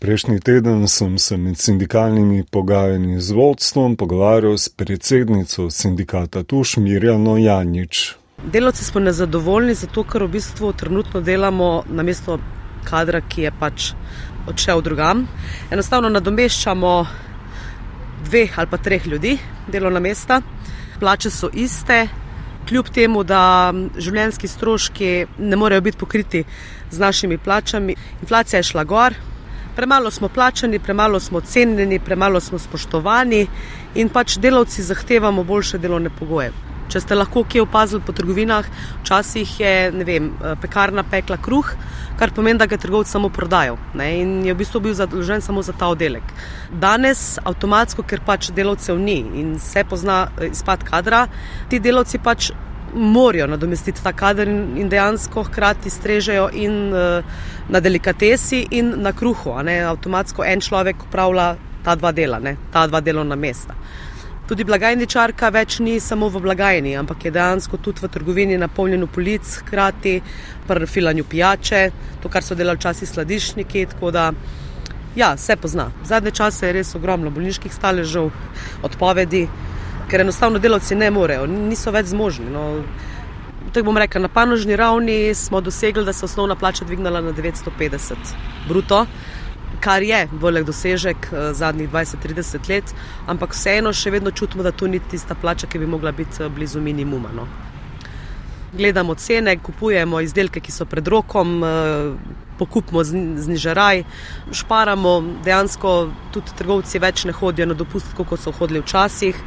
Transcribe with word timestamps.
Prejšnji 0.00 0.40
teden 0.40 0.88
sem 0.88 1.18
se 1.18 1.36
med 1.36 1.58
sindikalnimi 1.60 2.44
pogajanji 2.50 3.20
z 3.20 3.34
vodstvom 3.36 3.96
pogovarjal 3.96 4.56
s 4.58 4.68
predsednico 4.68 5.70
sindikata 5.70 6.42
Tuš 6.42 6.76
Mirjano 6.76 7.36
Janjič. 7.36 8.14
Delavci 8.52 8.84
smo 8.84 9.00
nezadovoljni 9.00 9.74
zato, 9.74 10.04
ker 10.08 10.24
v 10.24 10.30
bistvu 10.38 10.72
trenutno 10.72 11.20
delamo 11.20 11.82
na 11.92 12.02
mesto 12.02 12.38
kadra, 12.88 13.20
ki 13.20 13.42
je 13.42 13.52
pač 13.60 13.90
odšel 14.48 14.80
drugam. 14.80 15.26
Enostavno 15.70 16.08
nadomeščamo 16.08 16.96
dveh 18.24 18.58
ali 18.58 18.72
pa 18.72 18.80
treh 18.80 19.06
ljudi, 19.06 19.36
delovna 19.68 20.00
mesta, 20.00 20.40
plače 21.00 21.30
so 21.30 21.52
iste, 21.52 22.06
kljub 22.68 22.88
temu, 22.88 23.20
da 23.20 23.68
življenjski 23.98 24.48
stroški 24.48 25.26
ne 25.38 25.60
morejo 25.60 25.90
biti 25.90 26.00
pokriti 26.00 26.46
z 26.90 26.98
našimi 26.98 27.36
plačami. 27.36 28.00
Inflacija 28.22 28.64
je 28.64 28.72
šla 28.72 28.84
gor, 28.88 29.26
premalo 29.80 30.10
smo 30.10 30.28
plačani, 30.28 30.78
premalo 30.78 31.20
smo 31.20 31.40
cenjeni, 31.40 31.98
premalo 31.98 32.40
smo 32.40 32.58
spoštovani 32.58 33.46
in 33.94 34.08
pač 34.12 34.36
delavci 34.36 34.82
zahtevamo 34.82 35.44
boljše 35.44 35.78
delovne 35.80 36.10
pogoje. 36.18 36.50
Če 36.92 37.00
ste 37.00 37.16
lahko 37.16 37.46
kje 37.48 37.62
opazili 37.64 38.02
po 38.04 38.12
trgovinah, 38.12 38.66
včasih 39.00 39.54
je 39.60 39.72
vem, 40.04 40.28
pekarna 40.60 41.04
pekla 41.06 41.38
kruh, 41.40 41.70
kar 42.20 42.34
pomeni, 42.36 42.60
da 42.60 42.66
ga 42.68 42.76
trgovci 42.76 43.14
samo 43.14 43.30
prodajo 43.32 43.78
ne, 43.96 44.10
in 44.20 44.34
je 44.44 44.52
v 44.52 44.58
bistvu 44.60 44.82
bil 44.84 44.96
zadolžen 44.98 45.40
samo 45.40 45.64
za 45.64 45.72
ta 45.72 45.88
oddelek. 45.94 46.34
Danes, 46.82 47.38
avtomatsko, 47.40 48.04
ker 48.04 48.20
pač 48.26 48.50
delavcev 48.52 49.00
ni 49.00 49.22
in 49.40 49.54
se 49.64 49.86
pozna 49.88 50.26
eh, 50.28 50.50
izpad 50.50 50.84
kadra, 50.90 51.24
ti 51.72 51.80
delavci 51.80 52.20
pač 52.20 52.50
morajo 52.94 53.46
nadomestiti 53.46 54.02
ta 54.02 54.12
kader 54.12 54.48
in, 54.48 54.76
in 54.78 54.88
dejansko 54.88 55.44
hkrati 55.48 55.90
strežejo 55.90 56.48
in 56.52 56.92
uh, 56.92 57.24
na 57.68 57.80
delikatesi 57.80 58.66
in 58.70 58.94
na 59.02 59.12
kruhu. 59.12 59.54
Avtomatsko 59.88 60.44
en 60.44 60.60
človek 60.60 61.04
upravlja 61.08 61.54
ta 61.84 61.94
dva 61.94 62.12
dela, 62.12 62.38
ne, 62.38 62.56
ta 62.72 62.86
dva 62.86 63.00
delovna 63.00 63.36
mesta. 63.36 63.74
Tudi 64.50 64.64
blagajničarka 64.66 65.48
več 65.54 65.76
ni 65.78 66.00
samo 66.02 66.26
v 66.28 66.40
blagajni, 66.42 66.96
ampak 66.98 67.24
je 67.24 67.30
dejansko 67.30 67.78
tudi 67.78 68.02
v 68.02 68.08
trgovini 68.10 68.56
napolnjeno 68.58 69.06
polic, 69.06 69.46
hkrati 69.60 70.16
pri 70.66 70.86
filanju 70.90 71.24
pijače, 71.24 71.82
to, 72.22 72.28
kar 72.28 72.42
so 72.42 72.56
delali 72.58 72.80
včasih 72.80 73.08
sladišniki. 73.08 73.84
Tako 73.92 74.10
da, 74.10 74.32
ja, 75.16 75.36
se 75.36 75.56
pozna. 75.56 75.92
Zadnje 76.04 76.34
čase 76.34 76.66
je 76.66 76.72
res 76.80 76.90
ogromno 76.98 77.30
bolniških 77.30 77.74
staležev, 77.74 78.32
odpovedi, 78.82 79.44
ker 80.10 80.20
enostavno 80.20 80.58
delavci 80.58 80.98
ne 80.98 81.10
morejo, 81.10 81.46
niso 81.46 81.92
več 81.94 82.10
zmožni. 82.10 82.50
No. 82.50 82.82
Tako 83.70 83.86
bom 83.86 83.98
rekel, 84.02 84.22
na 84.22 84.28
panožni 84.28 84.76
ravni 84.76 85.34
smo 85.34 85.60
dosegli, 85.60 86.04
da 86.04 86.12
se 86.12 86.24
je 86.24 86.30
osnovna 86.32 86.56
plača 86.58 86.84
dvignila 86.84 87.20
na 87.20 87.32
950 87.32 88.34
bruto 88.68 89.04
kar 89.80 90.02
je 90.02 90.28
velik 90.32 90.66
dosežek 90.66 91.28
eh, 91.32 91.52
zadnjih 91.54 91.90
20-30 91.90 92.68
let, 92.68 92.94
ampak 93.26 93.54
vseeno 93.56 93.92
še 93.92 94.10
vedno 94.10 94.30
čutimo, 94.30 94.62
da 94.62 94.72
to 94.72 94.86
ni 94.86 95.00
tista 95.00 95.34
plača, 95.34 95.66
ki 95.66 95.80
bi 95.80 95.88
mogla 95.88 96.12
biti 96.12 96.42
eh, 96.42 96.48
blizu 96.48 96.80
minimuma. 96.80 97.32
No. 97.34 97.46
Gledamo 98.72 99.16
cene, 99.18 99.56
kupujemo 99.58 100.20
izdelke, 100.22 100.60
ki 100.60 100.72
so 100.72 100.86
pred 100.86 101.08
rokom, 101.08 101.58
eh, 101.64 102.36
pokupimo 102.60 103.02
znižaraj, 103.04 104.04
šparamo, 104.52 105.14
dejansko 105.44 105.94
tudi 106.34 106.56
trgovci 106.58 107.00
več 107.00 107.24
ne 107.24 107.32
hodijo 107.32 107.70
na 107.70 107.74
dopust, 107.74 108.12
kot 108.16 108.40
so 108.40 108.52
hodili 108.52 108.84
včasih. 108.84 109.38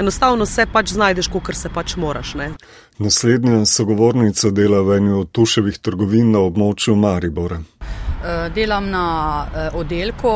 Enostavno 0.00 0.46
se 0.46 0.64
pač 0.66 0.94
znajdeš, 0.96 1.28
kot 1.28 1.52
se 1.54 1.68
pač 1.68 1.96
moraš. 1.96 2.34
Ne. 2.34 2.46
Naslednja 2.98 3.66
sogovornica 3.68 4.48
dela 4.50 4.80
v 4.82 4.96
eni 4.96 5.12
od 5.12 5.28
tuševih 5.36 5.76
trgovin 5.78 6.30
na 6.32 6.40
območju 6.40 6.96
Maribora. 6.96 7.58
Eh, 7.60 8.48
delam 8.54 8.88
na 8.90 9.04
eh, 9.44 9.76
oddelku, 9.76 10.32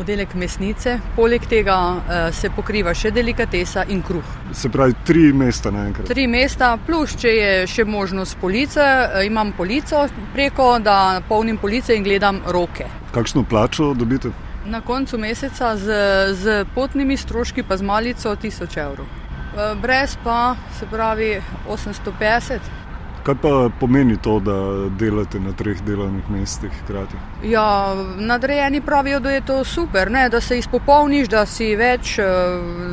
oddelek 0.00 0.32
mesnice, 0.34 0.96
poleg 1.16 1.44
tega 1.50 1.76
eh, 1.76 2.32
se 2.32 2.48
pokriva 2.56 2.96
še 2.96 3.12
delikatesa 3.12 3.84
in 3.92 4.00
kruh. 4.00 4.34
Se 4.56 4.72
pravi, 4.72 4.96
tri 5.04 5.28
mesta 5.36 5.72
naenkrat. 5.74 6.08
Tri 6.08 6.24
mesta, 6.24 6.72
plus 6.86 7.12
če 7.20 7.36
je 7.36 7.54
še 7.68 7.84
možnost 7.84 8.40
police, 8.40 8.88
imam 9.28 9.52
polico 9.52 10.06
preko, 10.32 10.78
da 10.80 11.20
polnim 11.28 11.60
police 11.60 11.92
in 11.92 12.08
gledam 12.08 12.40
roke. 12.48 12.88
Kakšno 13.12 13.44
plačo 13.44 13.92
dobite? 13.92 14.32
Na 14.68 14.80
koncu 14.80 15.18
meseca 15.18 15.76
z, 15.76 15.86
z 16.34 16.64
potnimi 16.74 17.16
stroški 17.16 17.62
pa 17.62 17.76
z 17.76 17.82
malico 17.82 18.36
1000 18.36 18.80
evrov. 18.80 19.06
Brez 19.80 20.16
pa 20.24 20.56
se 20.78 20.86
pravi 20.86 21.40
850. 21.68 22.58
Kaj 23.22 23.34
pa 23.42 23.70
pomeni 23.80 24.16
to, 24.16 24.40
da 24.40 24.54
delate 24.98 25.40
na 25.40 25.52
treh 25.52 25.80
delovnih 25.84 26.30
mestih 26.30 26.72
hkrati? 26.82 27.16
Ja, 27.44 27.94
nadrejeni 28.16 28.80
pravijo, 28.80 29.20
da 29.20 29.30
je 29.30 29.40
to 29.40 29.64
super, 29.64 30.10
ne? 30.10 30.28
da 30.28 30.40
se 30.40 30.58
izpopolniš, 30.58 31.28
da 31.28 31.46
si 31.46 31.74
več, 31.76 32.18
eh, 32.18 32.24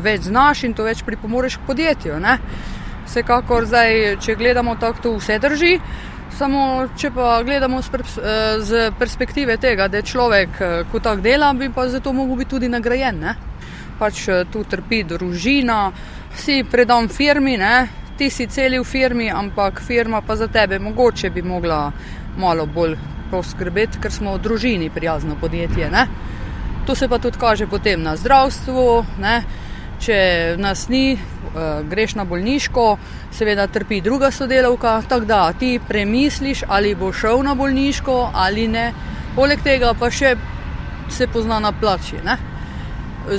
več 0.02 0.22
znaš 0.32 0.64
in 0.64 0.74
to 0.74 0.84
več 0.84 1.04
pripomoreš 1.04 1.58
k 1.58 1.68
podjetju. 1.68 2.20
Ne? 2.20 2.38
Vsekakor, 3.06 3.66
zdaj, 3.66 4.18
če 4.20 4.36
gledamo 4.36 4.76
tako, 4.76 5.02
to 5.02 5.16
vse 5.20 5.40
drži. 5.40 5.80
Samo, 6.36 6.88
če 7.00 7.14
pa 7.16 7.38
gledamo 7.48 7.80
z 7.80 7.92
eh, 8.76 8.92
perspektive 9.00 9.56
tega, 9.58 9.88
da 9.88 10.02
je 10.02 10.04
človek, 10.04 10.50
eh, 10.60 10.84
ko 10.92 11.00
tako 11.00 11.22
dela, 11.24 11.54
bi 11.54 11.70
pa 11.72 11.88
zato 11.88 12.12
mogel 12.14 12.36
biti 12.36 12.50
tudi 12.50 12.70
nagrajen. 12.70 13.20
Ne? 13.20 13.36
Pač 14.00 14.26
tu 14.52 14.64
trpi 14.68 15.04
družina, 15.08 15.92
si 16.36 16.64
predam 16.68 17.08
firmi, 17.08 17.56
ne? 17.58 17.88
ti 18.18 18.30
si 18.30 18.48
celi 18.48 18.80
v 18.80 18.84
firmi, 18.84 19.30
ampak 19.32 19.80
firma 19.80 20.22
pa 20.22 20.36
za 20.36 20.48
tebe 20.48 20.80
mogoče 20.80 21.30
bi 21.30 21.42
mogla 21.42 21.92
malo 22.38 22.66
bolj 22.66 22.96
poskrbeti, 23.32 24.00
ker 24.00 24.12
smo 24.12 24.36
v 24.36 24.44
družini 24.44 24.90
prijazno 24.90 25.36
podjetje. 25.40 25.90
Ne? 25.92 26.08
To 26.86 26.96
se 26.96 27.08
pa 27.08 27.20
tudi 27.20 27.40
kaže 27.40 27.68
potem 27.68 28.04
na 28.04 28.16
zdravstvu. 28.16 29.06
Ne? 29.20 29.44
Če 30.06 30.56
nas 30.62 30.84
ni, 30.90 31.16
uh, 31.16 31.82
greš 31.90 32.14
na 32.20 32.28
bolniško, 32.30 32.84
seveda 33.34 33.66
trpi 33.74 34.04
druga 34.06 34.30
sodelavka, 34.32 35.00
tako 35.10 35.26
da 35.26 35.40
ti 35.58 35.80
premisliš, 35.88 36.62
ali 36.68 36.94
bo 36.96 37.10
šel 37.14 37.42
na 37.44 37.56
bolniško 37.58 38.18
ali 38.34 38.68
ne. 38.68 38.92
Poleg 39.36 39.64
tega 39.66 39.96
pa 39.98 40.12
še 40.14 40.36
se 41.10 41.28
pozna 41.28 41.58
na 41.60 41.74
plači. 41.74 42.22
Ne? 42.26 42.38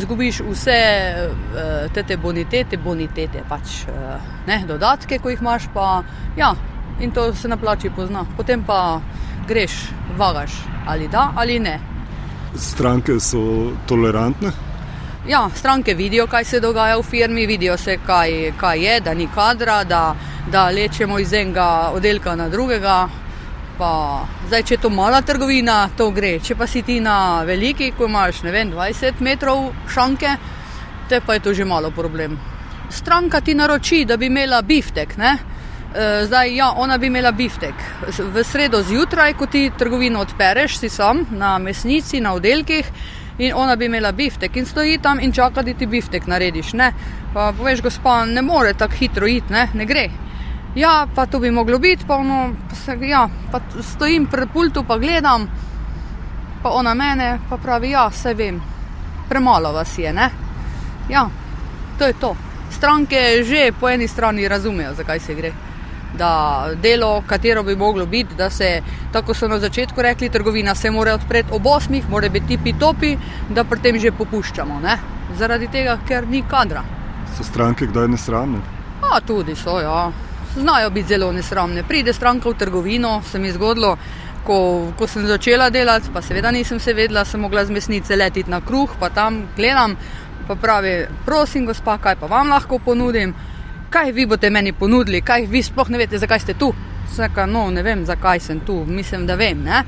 Zgubiš 0.02 0.42
vse 0.48 0.80
uh, 1.22 2.02
te 2.02 2.16
bonitete, 2.18 2.82
bonitete 2.82 3.46
pač. 3.48 3.84
Uh, 3.86 4.18
ne, 4.50 4.64
dodatke, 4.66 5.20
ko 5.22 5.30
jih 5.30 5.46
imaš, 5.46 5.70
pa 5.74 6.02
ja, 6.36 6.50
in 6.98 7.14
to 7.14 7.30
se 7.34 7.48
na 7.48 7.56
plači 7.56 7.94
pozna. 7.94 8.26
Potem 8.36 8.66
pa 8.66 9.00
greš, 9.46 9.84
vagaš 10.18 10.64
ali 10.86 11.08
da 11.08 11.30
ali 11.36 11.60
ne. 11.60 11.78
Stranke 12.58 13.20
so 13.20 13.70
tolerantne. 13.86 14.65
Ja, 15.28 15.50
stranke 15.54 15.94
vidijo, 15.94 16.26
kaj 16.26 16.44
se 16.44 16.60
dogaja 16.60 16.96
v 16.98 17.02
firmi, 17.02 17.46
vidijo 17.46 17.76
se, 17.76 17.98
kaj, 18.06 18.52
kaj 18.56 18.84
je, 18.84 19.00
da 19.00 19.14
ni 19.14 19.28
kadra, 19.34 19.84
da, 19.84 20.16
da 20.50 20.70
lečemo 20.70 21.18
iz 21.18 21.32
enega 21.32 21.90
oddelka 21.94 22.36
na 22.36 22.48
drugega. 22.48 23.08
Pa, 23.78 23.92
zdaj, 24.46 24.62
če 24.62 24.74
je 24.74 24.80
to 24.80 24.90
mala 24.90 25.20
trgovina, 25.22 25.88
to 25.96 26.10
gre. 26.10 26.38
Če 26.40 26.54
pa 26.56 26.66
si 26.66 26.82
ti 26.82 27.00
na 27.00 27.42
veliki, 27.44 27.92
ko 27.98 28.06
imaš 28.06 28.42
vem, 28.42 28.70
20 28.72 29.20
metrov 29.20 29.72
šanke, 29.92 30.36
te 31.08 31.20
pa 31.20 31.34
je 31.34 31.40
to 31.40 31.54
že 31.54 31.64
malo 31.64 31.90
problem 31.90 32.38
stranka 32.90 33.40
ti 33.40 33.54
naroči, 33.54 34.04
da 34.04 34.16
bi 34.16 34.26
imela 34.26 34.62
biftek. 34.62 35.16
Ne? 35.16 35.38
E, 35.94 36.24
zdaj, 36.24 36.56
ja, 36.56 36.70
ona 36.76 36.98
bi 36.98 37.06
imela 37.06 37.32
biftek. 37.32 37.74
V 38.18 38.44
sredo 38.44 38.82
zjutraj, 38.82 39.34
ko 39.34 39.46
ti 39.46 39.70
trgovino 39.78 40.20
odpereš, 40.20 40.78
si 40.78 40.88
sam 40.88 41.26
na 41.30 41.58
mesnici, 41.58 42.20
na 42.20 42.34
oddelkih. 42.34 42.90
In 43.38 43.54
ona 43.54 43.76
bi 43.76 43.84
imela 43.84 44.12
biftek 44.12 44.56
in 44.56 44.66
stoji 44.66 44.98
tam 45.02 45.20
in 45.20 45.32
čaka, 45.32 45.62
da 45.62 45.74
ti 45.74 45.86
biftek 45.86 46.26
narediš. 46.26 46.72
Ne? 46.72 46.92
Pa 47.34 47.52
poveš, 47.56 47.82
gospa, 47.82 48.24
ne 48.24 48.42
more 48.42 48.72
tako 48.74 48.94
hitro 48.94 49.26
iti, 49.26 49.52
ne? 49.52 49.68
ne 49.74 49.84
gre. 49.84 50.08
Ja, 50.74 51.06
pa 51.14 51.26
to 51.26 51.40
bi 51.40 51.50
moglo 51.50 51.78
biti, 51.78 52.04
pa, 52.06 52.16
ono, 52.16 52.52
pa, 52.68 52.74
se, 52.76 52.96
ja, 53.00 53.28
pa 53.52 53.60
stojim 53.82 54.26
pred 54.26 54.48
pultu, 54.52 54.84
pa 54.84 54.98
gledam, 54.98 55.48
pa 56.62 56.70
ona 56.70 56.94
mene, 56.94 57.38
pa 57.48 57.56
pravi, 57.56 57.90
ja, 57.90 58.08
vse 58.12 58.34
vem, 58.34 58.60
premalo 59.28 59.72
vas 59.72 59.98
je, 59.98 60.12
ne? 60.12 60.30
Ja, 61.08 61.28
to 61.98 62.06
je 62.06 62.12
to 62.20 62.36
stranke 62.70 63.44
že 63.44 63.72
po 63.72 63.88
eni 63.88 64.08
strani 64.08 64.48
razumejo, 64.48 64.94
zakaj 64.94 65.20
se 65.20 65.34
gre. 65.34 65.52
Da 66.16 66.68
delo, 66.82 67.22
katero 67.26 67.62
bi 67.62 67.76
moglo 67.76 68.06
biti, 68.06 68.34
da 68.34 68.50
se, 68.50 68.82
tako 69.12 69.34
so 69.34 69.48
na 69.48 69.58
začetku 69.58 70.02
rekli, 70.02 70.28
trgovina 70.28 70.74
se 70.74 70.90
mora 70.90 71.14
odpreti 71.14 71.52
ob 71.52 71.66
osmih, 71.66 72.08
mora 72.10 72.28
biti 72.28 72.46
tipi 72.46 72.72
topi, 72.78 73.16
da 73.48 73.64
pri 73.64 73.80
tem 73.80 73.98
že 74.00 74.12
popuščamo. 74.12 74.80
Ne? 74.80 74.98
Zaradi 75.38 75.68
tega, 75.68 75.98
ker 76.08 76.28
ni 76.28 76.42
kadra. 76.48 76.84
So 77.36 77.44
stranke 77.44 77.86
kdaj 77.86 78.08
nesramne? 78.08 78.62
A 79.02 79.20
tudi 79.20 79.56
so, 79.56 79.80
ja. 79.80 80.12
Znajo 80.56 80.90
biti 80.90 81.08
zelo 81.08 81.32
nesramne. 81.32 81.82
Pride 81.84 82.12
stranka 82.12 82.48
v 82.48 82.56
trgovino, 82.56 83.20
se 83.30 83.38
mi 83.38 83.48
je 83.48 83.58
zgodilo, 83.58 83.96
ko, 84.46 84.92
ko 84.98 85.06
sem 85.06 85.26
začela 85.26 85.70
delati, 85.70 86.08
pa 86.14 86.22
seveda 86.22 86.50
nisem 86.50 86.80
se 86.80 86.94
vedela, 86.94 87.24
sem 87.24 87.40
mogla 87.40 87.64
z 87.64 87.74
mesnice 87.74 88.16
letiti 88.16 88.50
na 88.50 88.60
kruh, 88.60 88.94
pa 89.00 89.10
tam 89.10 89.42
gledam 89.56 89.96
pa 90.46 90.54
pravi, 90.54 91.06
prosim, 91.26 91.66
gospa, 91.66 91.98
kaj 91.98 92.16
pa 92.20 92.26
vam 92.30 92.50
lahko 92.54 92.78
ponudim, 92.78 93.34
kaj 93.90 94.12
vi 94.12 94.26
boste 94.26 94.50
meni 94.50 94.72
ponudili, 94.72 95.20
kaj 95.20 95.46
vi 95.46 95.62
sploh 95.62 95.90
ne 95.90 95.98
veste, 95.98 96.18
zakaj 96.18 96.40
ste 96.40 96.54
tu. 96.54 96.72
Saka, 97.16 97.46
no, 97.46 97.70
ne 97.70 97.82
vem, 97.82 98.04
zakaj 98.06 98.40
sem 98.40 98.60
tu, 98.60 98.84
mislim, 98.86 99.26
da 99.26 99.34
vem. 99.34 99.62
Ne? 99.62 99.82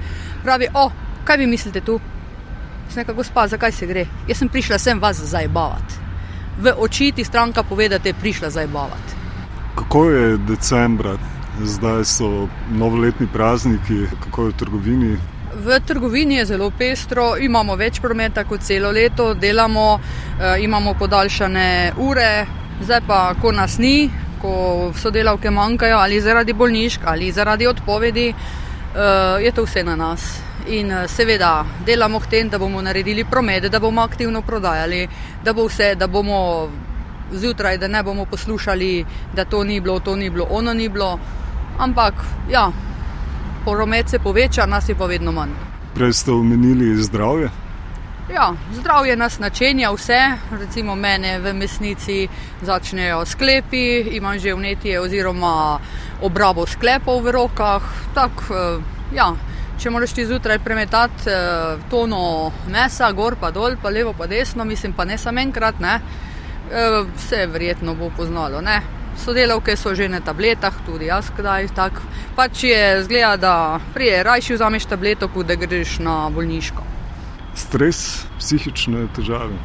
Pravi, 0.45 0.69
o, 0.75 0.91
kaj 1.25 1.37
vi 1.37 1.47
mislite 1.47 1.81
tu? 1.81 2.01
Sem 2.89 3.03
rekla, 3.03 3.15
gospa, 3.15 3.47
zakaj 3.49 3.73
se 3.73 3.87
gre? 3.87 4.07
Jaz 4.29 4.39
sem 4.39 4.49
prišla 4.49 4.79
sem 4.79 5.01
vas 5.01 5.21
zajbavati. 5.21 6.07
V 6.59 6.73
oči 6.79 7.13
ti 7.13 7.25
stranka 7.25 7.63
pove, 7.63 7.89
da 7.89 7.99
te 7.99 8.09
je 8.09 8.21
prišla 8.21 8.51
zajbavati. 8.51 9.19
Kako 9.75 10.05
je 10.11 10.37
decembra, 10.49 11.19
zdaj 11.63 12.05
so 12.05 12.49
novoletni 12.71 13.27
prazniki, 13.33 14.07
kako 14.25 14.43
je 14.43 14.49
v 14.49 14.57
trgovini? 14.59 15.19
V 15.65 15.81
trgovini 15.87 16.35
je 16.35 16.45
zelo 16.45 16.71
pestro, 16.71 17.37
imamo 17.41 17.77
več 17.77 18.01
prometa 18.01 18.45
kot 18.45 18.63
celo 18.63 18.91
leto, 18.91 19.35
delamo, 19.35 19.99
eh, 20.41 20.63
imamo 20.65 20.95
podaljšane 20.95 21.93
ure, 21.97 22.47
zdaj 22.83 23.01
pa, 23.07 23.35
ko 23.41 23.53
nas 23.53 23.79
ni, 23.79 24.11
ko 24.43 24.93
sodelavke 24.97 25.51
manjkajo 25.51 25.97
ali 25.99 26.21
zaradi 26.21 26.53
bolnišk 26.53 27.01
ali 27.05 27.33
zaradi 27.33 27.67
odpovedi, 27.67 28.29
eh, 28.29 29.45
je 29.45 29.53
to 29.53 29.65
vse 29.65 29.85
na 29.85 29.97
nas. 29.97 30.41
In 30.69 30.91
eh, 30.93 31.09
seveda 31.09 31.65
delamo 31.87 32.21
k 32.21 32.27
tem, 32.27 32.49
da 32.49 32.59
bomo 32.59 32.83
naredili 32.83 33.25
promet, 33.25 33.71
da 33.71 33.79
bomo 33.79 34.03
aktivno 34.03 34.43
prodajali, 34.43 35.09
da 35.45 35.53
bo 35.53 35.67
vse, 35.67 35.95
da 35.95 36.07
bomo 36.07 36.69
zjutraj, 37.33 37.79
da 37.79 37.89
ne 37.89 38.03
bomo 38.03 38.25
poslušali, 38.25 39.05
da 39.35 39.45
to 39.45 39.65
ni 39.65 39.81
bilo, 39.81 40.01
to 40.01 40.17
ni 40.17 40.31
bilo, 40.31 40.47
ono 40.51 40.75
ni 40.75 40.89
bilo. 40.89 41.19
Ampak 41.79 42.15
ja, 42.51 42.71
promet 43.65 44.09
se 44.09 44.19
poveča, 44.19 44.67
nas 44.67 44.89
je 44.89 44.95
pa 44.95 45.07
vedno 45.07 45.33
manj. 45.33 45.51
Prej 45.95 46.13
ste 46.13 46.33
omenili 46.33 47.03
zdravje. 47.03 47.51
Ja, 48.35 48.53
zdravje 48.73 49.17
nas 49.17 49.39
načenja 49.39 49.91
vse, 49.91 50.21
recimo 50.51 50.95
mene 50.95 51.39
v 51.39 51.55
mesnici 51.55 52.29
začnejo 52.63 53.25
sklepi, 53.27 54.01
imam 54.01 54.39
že 54.39 54.55
vnetje 54.55 55.01
oziroma 55.01 55.79
obrabo 56.21 56.67
sklepov 56.67 57.23
v 57.25 57.33
rokah. 57.33 57.83
Tak, 58.15 58.31
eh, 58.51 58.85
ja, 59.17 59.33
če 59.81 59.91
moraš 59.91 60.13
ti 60.13 60.27
zjutraj 60.27 60.59
premetati 60.59 61.31
eh, 61.31 61.81
tono 61.91 62.53
mesa, 62.69 63.09
gor 63.13 63.37
pa 63.41 63.51
dol, 63.51 63.81
pa 63.83 63.89
levo 63.89 64.13
pa 64.13 64.27
desno, 64.27 64.65
mislim 64.65 64.93
pa 64.93 65.05
ne 65.05 65.19
samo 65.19 65.41
enkrat, 65.41 65.81
ne, 65.81 66.01
eh, 66.69 67.01
vse 67.17 67.47
verjetno 67.47 67.95
bo 67.95 68.11
poznalo. 68.17 68.61
Ne. 68.61 68.83
Sodelavke 69.25 69.77
so 69.77 69.95
že 69.95 70.09
na 70.09 70.21
tabletah, 70.21 70.75
tudi 70.87 71.09
jaz 71.09 71.33
kdaj 71.37 71.73
tako. 71.75 72.05
Pač 72.37 72.65
je 72.65 73.03
zgleda, 73.09 73.37
da 73.37 73.81
prije 73.95 74.23
rajši 74.23 74.55
vzameš 74.55 74.85
tableto, 74.85 75.33
kot 75.33 75.47
da 75.47 75.55
greš 75.57 75.99
na 75.99 76.29
bolniško 76.29 76.98
stres, 77.59 78.27
psihične 78.39 79.09
težave. 79.17 79.57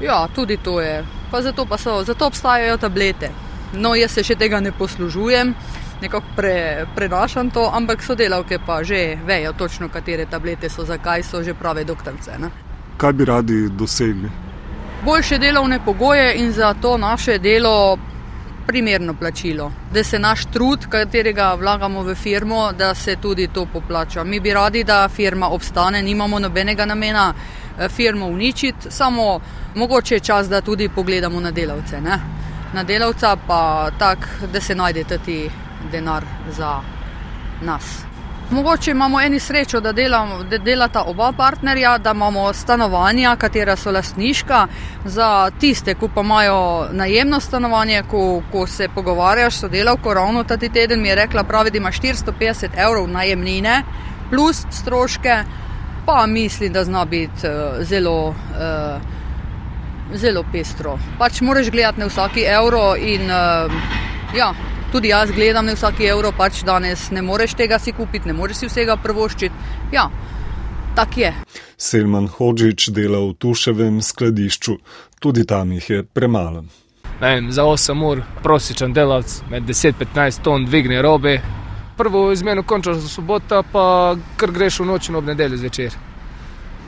Ja, 0.00 0.28
tudi 0.34 0.56
to 0.56 0.80
je. 0.80 1.04
Pa 1.30 1.42
zato, 1.42 1.66
pa 1.66 1.78
so, 1.78 2.02
zato 2.04 2.26
obstajajo 2.26 2.76
tablete. 2.76 3.30
No, 3.74 3.94
jaz 3.94 4.14
se 4.14 4.22
še 4.22 4.36
tega 4.38 4.60
ne 4.60 4.72
poslužujem, 4.72 5.54
nekako 6.02 6.26
pre, 6.36 6.86
prenašam 6.94 7.50
to, 7.50 7.64
ampak 7.72 8.02
sodelavke 8.02 8.58
pa 8.66 8.82
že 8.84 9.18
vejo 9.26 9.52
točno, 9.52 9.88
katere 9.88 10.26
tablete 10.30 10.68
so, 10.70 10.84
zakaj 10.84 11.22
so 11.22 11.42
že 11.42 11.54
prave 11.54 11.84
doktorice. 11.84 12.38
Ne? 12.38 12.50
Kaj 12.96 13.12
bi 13.12 13.24
radi 13.24 13.68
dosegli? 13.70 14.30
Boljše 15.04 15.38
delovne 15.38 15.80
pogoje 15.84 16.34
in 16.38 16.52
za 16.52 16.74
to 16.74 16.96
naše 16.98 17.38
delo 17.38 17.98
primerno 18.66 19.14
plačilo, 19.14 19.72
da 19.92 20.04
se 20.04 20.18
naš 20.18 20.44
trud, 20.44 20.86
katerega 20.88 21.54
vlagamo 21.54 22.02
v 22.02 22.14
firmo, 22.14 22.72
da 22.72 22.94
se 22.94 23.16
tudi 23.16 23.48
to 23.48 23.66
poplača. 23.72 24.24
Mi 24.24 24.40
bi 24.40 24.54
radi, 24.54 24.84
da 24.84 25.08
firma 25.08 25.48
obstane, 25.48 26.02
nimamo 26.02 26.38
nobenega 26.38 26.84
namena 26.84 27.34
eh, 27.78 27.88
firmo 27.88 28.26
uničiti, 28.26 28.90
samo 28.90 29.40
mogoče 29.74 30.14
je 30.14 30.20
čas, 30.20 30.48
da 30.48 30.60
tudi 30.60 30.88
pogledamo 30.88 31.40
na 31.40 31.50
delavce. 31.50 32.00
Ne? 32.00 32.18
Na 32.72 32.82
delavca 32.82 33.36
pa 33.46 33.90
tak, 33.98 34.28
da 34.52 34.60
se 34.60 34.74
najde 34.74 35.04
tudi 35.04 35.50
denar 35.92 36.24
za 36.50 36.80
nas. 37.62 38.13
Mogoče 38.50 38.90
imamo 38.90 39.20
eni 39.20 39.40
srečo, 39.40 39.80
da, 39.80 39.92
delam, 39.92 40.48
da 40.50 40.58
delata 40.58 41.02
oba 41.06 41.32
partnerja, 41.32 41.98
da 41.98 42.10
imamo 42.10 42.52
stanovanja, 42.52 43.36
katera 43.36 43.76
so 43.76 43.90
lastniška. 43.90 44.66
Za 45.04 45.50
tiste, 45.60 45.94
ki 45.94 46.08
pa 46.14 46.20
imajo 46.20 46.88
najemno 46.92 47.40
stanovanje, 47.40 48.02
ko, 48.10 48.42
ko 48.52 48.66
se 48.66 48.88
pogovarjaš 48.94 49.58
s 49.58 49.70
delavko, 49.70 50.14
ravno 50.14 50.44
ta 50.44 50.56
teden 50.56 51.02
mi 51.02 51.08
je 51.08 51.14
rekla, 51.14 51.44
pravi, 51.44 51.70
da 51.70 51.78
ima 51.78 51.90
450 51.90 52.68
evrov 52.76 53.08
najemnine 53.08 53.82
plus 54.30 54.66
stroške, 54.70 55.44
pa 56.06 56.26
mislim, 56.26 56.72
da 56.72 56.84
zna 56.84 57.04
biti 57.04 57.46
uh, 57.46 57.52
zelo. 57.80 58.28
Uh, 58.28 59.14
Zelo 60.14 60.44
pestro. 60.52 60.98
Pač 61.18 61.40
moraš 61.40 61.70
gledati 61.70 62.00
na 62.00 62.06
vsaki 62.06 62.42
evro, 62.46 62.94
in 62.96 63.22
uh, 63.22 63.72
ja, 64.36 64.52
tudi 64.94 65.08
jaz 65.08 65.30
gledam 65.30 65.66
na 65.66 65.72
vsaki 65.74 66.04
evro, 66.06 66.30
pač 66.38 66.60
danes 66.62 67.08
ne 67.10 67.22
moreš 67.22 67.56
tega 67.58 67.78
si 67.82 67.92
kupiti, 67.92 68.28
ne 68.30 68.34
moreš 68.38 68.60
si 68.60 68.68
vsega 68.68 68.94
prvoščiti. 69.02 69.54
Ja, 69.92 70.04
tak 70.94 71.16
je. 71.18 71.32
Selman 71.76 72.28
Hodžič 72.30 72.92
dela 72.94 73.18
v 73.24 73.32
Tuševem 73.34 73.98
skladišču, 73.98 74.76
tudi 75.18 75.42
tam 75.50 75.72
jih 75.74 75.90
je 75.90 76.04
premalo. 76.06 76.62
Vem, 77.18 77.50
za 77.50 77.66
8 77.66 78.06
ur 78.06 78.22
prosječen 78.42 78.94
delavc 78.94 79.40
med 79.50 79.66
10-15 79.66 80.46
ton 80.46 80.66
dvigne 80.70 81.02
robe. 81.02 81.40
Prvo 81.98 82.30
izmeno 82.32 82.62
končaš 82.62 83.02
za 83.02 83.08
sobota, 83.08 83.64
pa 83.72 84.14
kar 84.36 84.54
greš 84.54 84.80
v 84.80 84.90
noč 84.94 85.10
in 85.10 85.18
ob 85.18 85.26
nedelju 85.26 85.58
zvečer. 85.58 85.98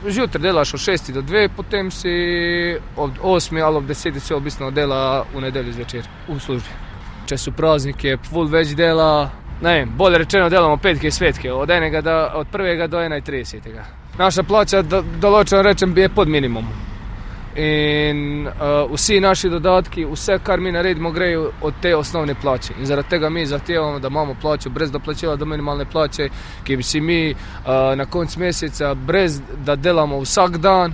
Zjutraj 0.07 0.47
delaš 0.47 0.77
od 0.79 0.87
6 0.87 1.11
do 1.11 1.27
2, 1.27 1.49
potem 1.55 1.91
si 1.91 2.17
od 2.95 3.19
8 3.19 3.63
ali 3.63 3.77
ob 3.77 3.95
10 3.95 4.19
si 4.19 4.33
obisno 4.33 4.71
dela 4.71 5.25
v 5.35 5.49
nedelju 5.49 5.73
zvečer 5.73 6.07
v 6.27 6.39
službi 6.39 6.86
če 7.27 7.37
so 7.37 7.53
prazniki, 7.55 8.17
pol 8.31 8.49
več 8.51 8.73
dela. 8.77 9.29
Ne, 9.61 9.85
bolj 9.97 10.19
rečeno, 10.21 10.49
delamo 10.53 10.77
petke 10.77 11.11
svetke, 11.11 11.51
od, 11.51 11.69
do, 12.03 12.17
od 12.41 12.51
1. 12.53 12.87
do 12.87 12.97
31. 12.97 13.95
Naša 14.17 14.43
plača, 14.43 14.83
določeno 15.21 15.63
rečem, 15.65 15.95
je 15.97 16.09
pod 16.09 16.29
minimum. 16.29 16.67
In 17.57 18.45
uh, 18.45 18.85
vsi 18.91 19.17
naši 19.19 19.49
dodatki, 19.49 20.05
vse, 20.05 20.37
kar 20.45 20.61
mi 20.61 20.71
naredimo, 20.71 21.09
grejo 21.11 21.47
od 21.65 21.79
te 21.81 21.95
osnovne 21.97 22.35
plače. 22.37 22.75
In 22.77 22.85
zaradi 22.85 23.09
tega 23.09 23.31
mi 23.33 23.45
zahtevamo, 23.49 23.99
da 23.99 24.11
imamo 24.13 24.35
plačo 24.41 24.69
brez 24.69 24.91
doplačila 24.93 25.35
do 25.35 25.45
minimalne 25.45 25.85
plače, 25.89 26.29
ki 26.63 26.77
bi 26.77 26.85
si 26.85 27.01
mi 27.01 27.19
uh, 27.31 27.37
na 27.97 28.05
koncu 28.05 28.39
meseca, 28.39 28.93
brez 28.93 29.41
da 29.65 29.75
delamo 29.75 30.21
vsak 30.21 30.57
dan, 30.61 30.93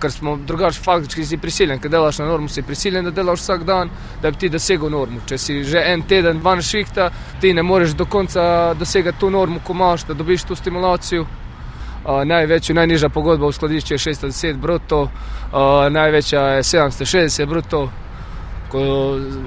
ker 0.00 0.12
smo 0.12 0.36
drugače 0.36 0.80
faktički 0.80 1.24
si 1.24 1.36
prisiljen, 1.38 1.78
ker 1.80 1.90
delaš 1.90 2.18
na 2.18 2.26
normu, 2.26 2.48
si 2.48 2.62
prisiljen, 2.62 3.04
da 3.04 3.10
delaš 3.10 3.40
vsak 3.40 3.64
dan, 3.64 3.90
da 4.22 4.30
bi 4.30 4.38
ti 4.38 4.48
dosegel 4.48 4.90
normo. 4.90 5.20
Če 5.26 5.38
si 5.38 5.60
že 5.64 5.82
en 5.92 6.02
teden 6.02 6.40
van 6.42 6.62
šihta, 6.62 7.10
ti 7.40 7.52
ne 7.54 7.62
moreš 7.62 7.94
do 7.96 8.04
konca 8.04 8.74
dosegati 8.74 9.20
to 9.20 9.30
normo, 9.30 9.60
ko 9.64 9.72
imaš, 9.72 10.04
da 10.08 10.14
dobiš 10.14 10.44
to 10.48 10.56
stimulacijo. 10.56 11.26
Uh, 12.00 12.22
največja, 12.24 12.74
najnižja 12.74 13.08
pogodba 13.12 13.50
v 13.50 13.52
skladišču 13.52 13.94
je 13.94 13.98
610 13.98 14.56
bruto, 14.56 15.02
uh, 15.02 15.90
največja 15.92 16.40
je 16.56 16.62
760 16.62 17.46
bruto. 17.46 17.90
Ko 18.70 18.80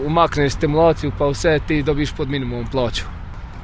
umakneš 0.05 0.53
stimulacijo, 0.53 1.12
pa 1.17 1.31
vse 1.31 1.60
ti 1.67 1.81
dobiš 1.83 2.12
pod 2.13 2.29
minimum 2.29 2.67
plačo. 2.72 3.05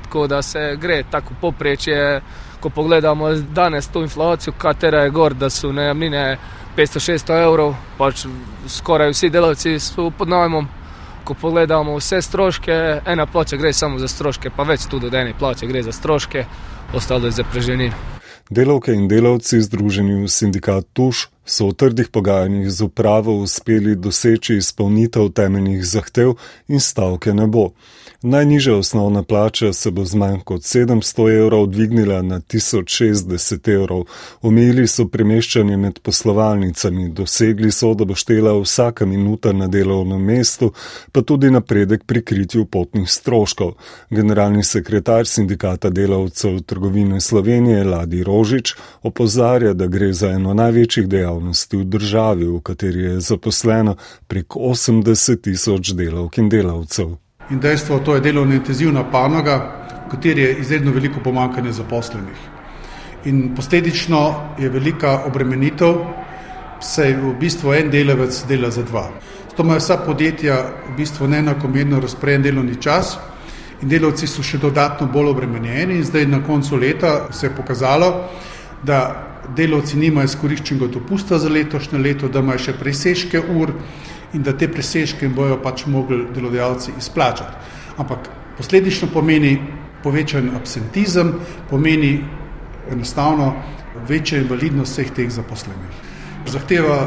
Tako 0.04 0.28
da 0.28 0.42
se 0.42 0.76
gre 0.82 1.04
tako 1.12 1.34
poprečje, 1.42 2.22
ko 2.60 2.70
pogledamo 2.70 3.30
danes 3.34 3.88
to 3.88 4.02
inflacijo, 4.02 4.54
katera 4.58 5.04
je 5.04 5.10
gor, 5.10 5.34
da 5.34 5.50
so 5.50 5.72
najamnine 5.72 6.38
500-600 6.80 7.44
evrov, 7.44 7.74
pač 7.98 8.24
skoraj 8.72 9.12
vsi 9.12 9.30
delavci 9.30 9.74
so 9.84 10.10
pod 10.16 10.30
najmom. 10.32 10.68
Ko 11.28 11.36
pogledamo 11.36 11.98
vse 11.98 12.22
stroške, 12.22 13.02
ena 13.06 13.26
plača 13.26 13.58
gre 13.60 13.74
samo 13.74 14.00
za 14.00 14.08
stroške, 14.08 14.50
pa 14.56 14.64
več 14.64 14.86
tudi 14.88 15.10
od 15.12 15.14
ene 15.14 15.34
plače 15.40 15.68
gre 15.68 15.84
za 15.84 15.92
stroške, 15.92 16.46
ostalo 16.96 17.28
je 17.28 17.36
za 17.36 17.44
preženino. 17.44 17.96
Delavke 18.50 18.96
in 18.96 19.08
delavci 19.12 19.60
združeni 19.62 20.22
v 20.24 20.32
sindikat 20.32 20.88
Tuš 20.94 21.28
so 21.50 21.68
v 21.68 21.74
trdih 21.74 22.10
pogajanjih 22.14 22.70
z 22.72 22.82
upravo 22.84 23.36
uspeli 23.42 23.96
doseči 23.96 24.58
izpolnitev 24.58 25.30
temeljnih 25.30 25.86
zahtev 25.86 26.36
in 26.68 26.80
stavke 26.80 27.34
ne 27.34 27.48
bo. 27.48 27.72
Najnižja 28.22 28.76
osnovna 28.76 29.24
plača 29.24 29.74
se 29.74 29.92
bo 29.92 30.06
z 30.06 30.16
manj 30.16 30.40
kot 30.44 30.62
700 30.62 31.40
evrov 31.40 31.68
dvignila 31.68 32.22
na 32.22 32.40
1060 32.40 33.70
evrov. 33.74 34.04
Omejili 34.42 34.88
so 34.88 35.06
premeščanje 35.08 35.78
med 35.78 36.00
poslovalnicami, 36.04 37.10
dosegli 37.16 37.72
so, 37.72 37.94
da 37.94 38.04
bo 38.06 38.16
štela 38.20 38.58
vsaka 38.60 39.06
minuta 39.06 39.54
na 39.54 39.68
delovnem 39.68 40.20
mestu, 40.20 40.74
pa 41.12 41.22
tudi 41.22 41.52
napredek 41.52 42.04
pri 42.04 42.22
kritju 42.22 42.66
potnih 42.66 43.08
stroškov. 43.08 43.72
Generalni 44.10 44.64
sekretar 44.64 45.28
sindikata 45.28 45.90
delavcev 45.90 46.60
trgovine 46.68 47.22
Slovenije 47.22 47.84
Ladi 47.84 48.24
Rožič 48.24 48.76
opozarja, 49.02 49.74
da 49.74 49.88
gre 49.88 50.12
za 50.14 50.34
eno 50.36 50.54
največjih 50.54 51.08
dejavnosti 51.40 51.78
v 51.78 51.84
državi, 51.84 52.46
v 52.48 52.62
kateri 52.62 53.02
je 53.04 53.20
zaposleno 53.20 53.96
prek 54.28 54.56
80 54.56 55.42
tisoč 55.42 55.94
delavk 55.96 56.38
in 56.38 56.50
delavcev 56.50 57.18
in 57.50 57.60
dejstvo, 57.60 58.00
to 58.00 58.16
je 58.16 58.22
delovno 58.22 58.54
intenzivna 58.54 59.04
panoga, 59.12 59.86
v 60.06 60.10
kateri 60.12 60.42
je 60.42 60.56
izredno 60.60 60.92
veliko 60.92 61.20
pomankanje 61.24 61.72
zaposlenih. 61.72 62.38
In 63.26 63.56
posledično 63.56 64.36
je 64.60 64.70
velika 64.70 65.24
obremenitev, 65.26 65.96
saj 66.82 67.14
v 67.14 67.34
bistvu 67.40 67.74
en 67.74 67.90
delavec 67.90 68.44
dela 68.48 68.70
za 68.72 68.84
dva. 68.84 69.10
Zato 69.50 69.64
imajo 69.64 69.80
vsa 69.80 69.98
podjetja 69.98 70.56
v 70.92 70.96
bistvu 70.98 71.28
neenakomerno 71.28 72.00
razporejen 72.00 72.44
delovni 72.44 72.76
čas 72.82 73.18
in 73.82 73.90
delavci 73.90 74.28
so 74.28 74.44
še 74.44 74.58
dodatno 74.58 75.08
bolj 75.08 75.34
obremenjeni 75.34 75.98
in 75.98 76.06
zdaj 76.06 76.28
na 76.28 76.44
koncu 76.46 76.76
leta 76.76 77.34
se 77.34 77.48
je 77.48 77.56
pokazalo, 77.56 78.30
da 78.84 79.29
delavci 79.56 79.98
nimajo 79.98 80.26
izkoriščenega 80.26 80.88
dopusta 80.94 81.40
za 81.40 81.50
letošnje 81.50 82.00
leto, 82.00 82.28
da 82.28 82.40
imajo 82.40 82.60
še 82.60 82.74
presežke 82.80 83.42
ur 83.42 83.74
in 84.34 84.44
da 84.44 84.54
te 84.58 84.68
presežke 84.72 85.26
jim 85.26 85.36
bojo 85.36 85.58
pač 85.64 85.86
mogli 85.86 86.26
delodajalci 86.36 86.94
izplačati. 86.98 87.58
Ampak 87.98 88.30
posledično 88.58 89.10
pomeni 89.14 89.58
povečan 90.04 90.52
absentizem, 90.56 91.34
pomeni 91.70 92.20
enostavno 92.92 93.54
večjo 94.08 94.38
invalidnost 94.40 94.94
vseh 94.94 95.12
teh 95.16 95.32
zaposlenih. 95.32 96.06
Zahteva 96.48 97.00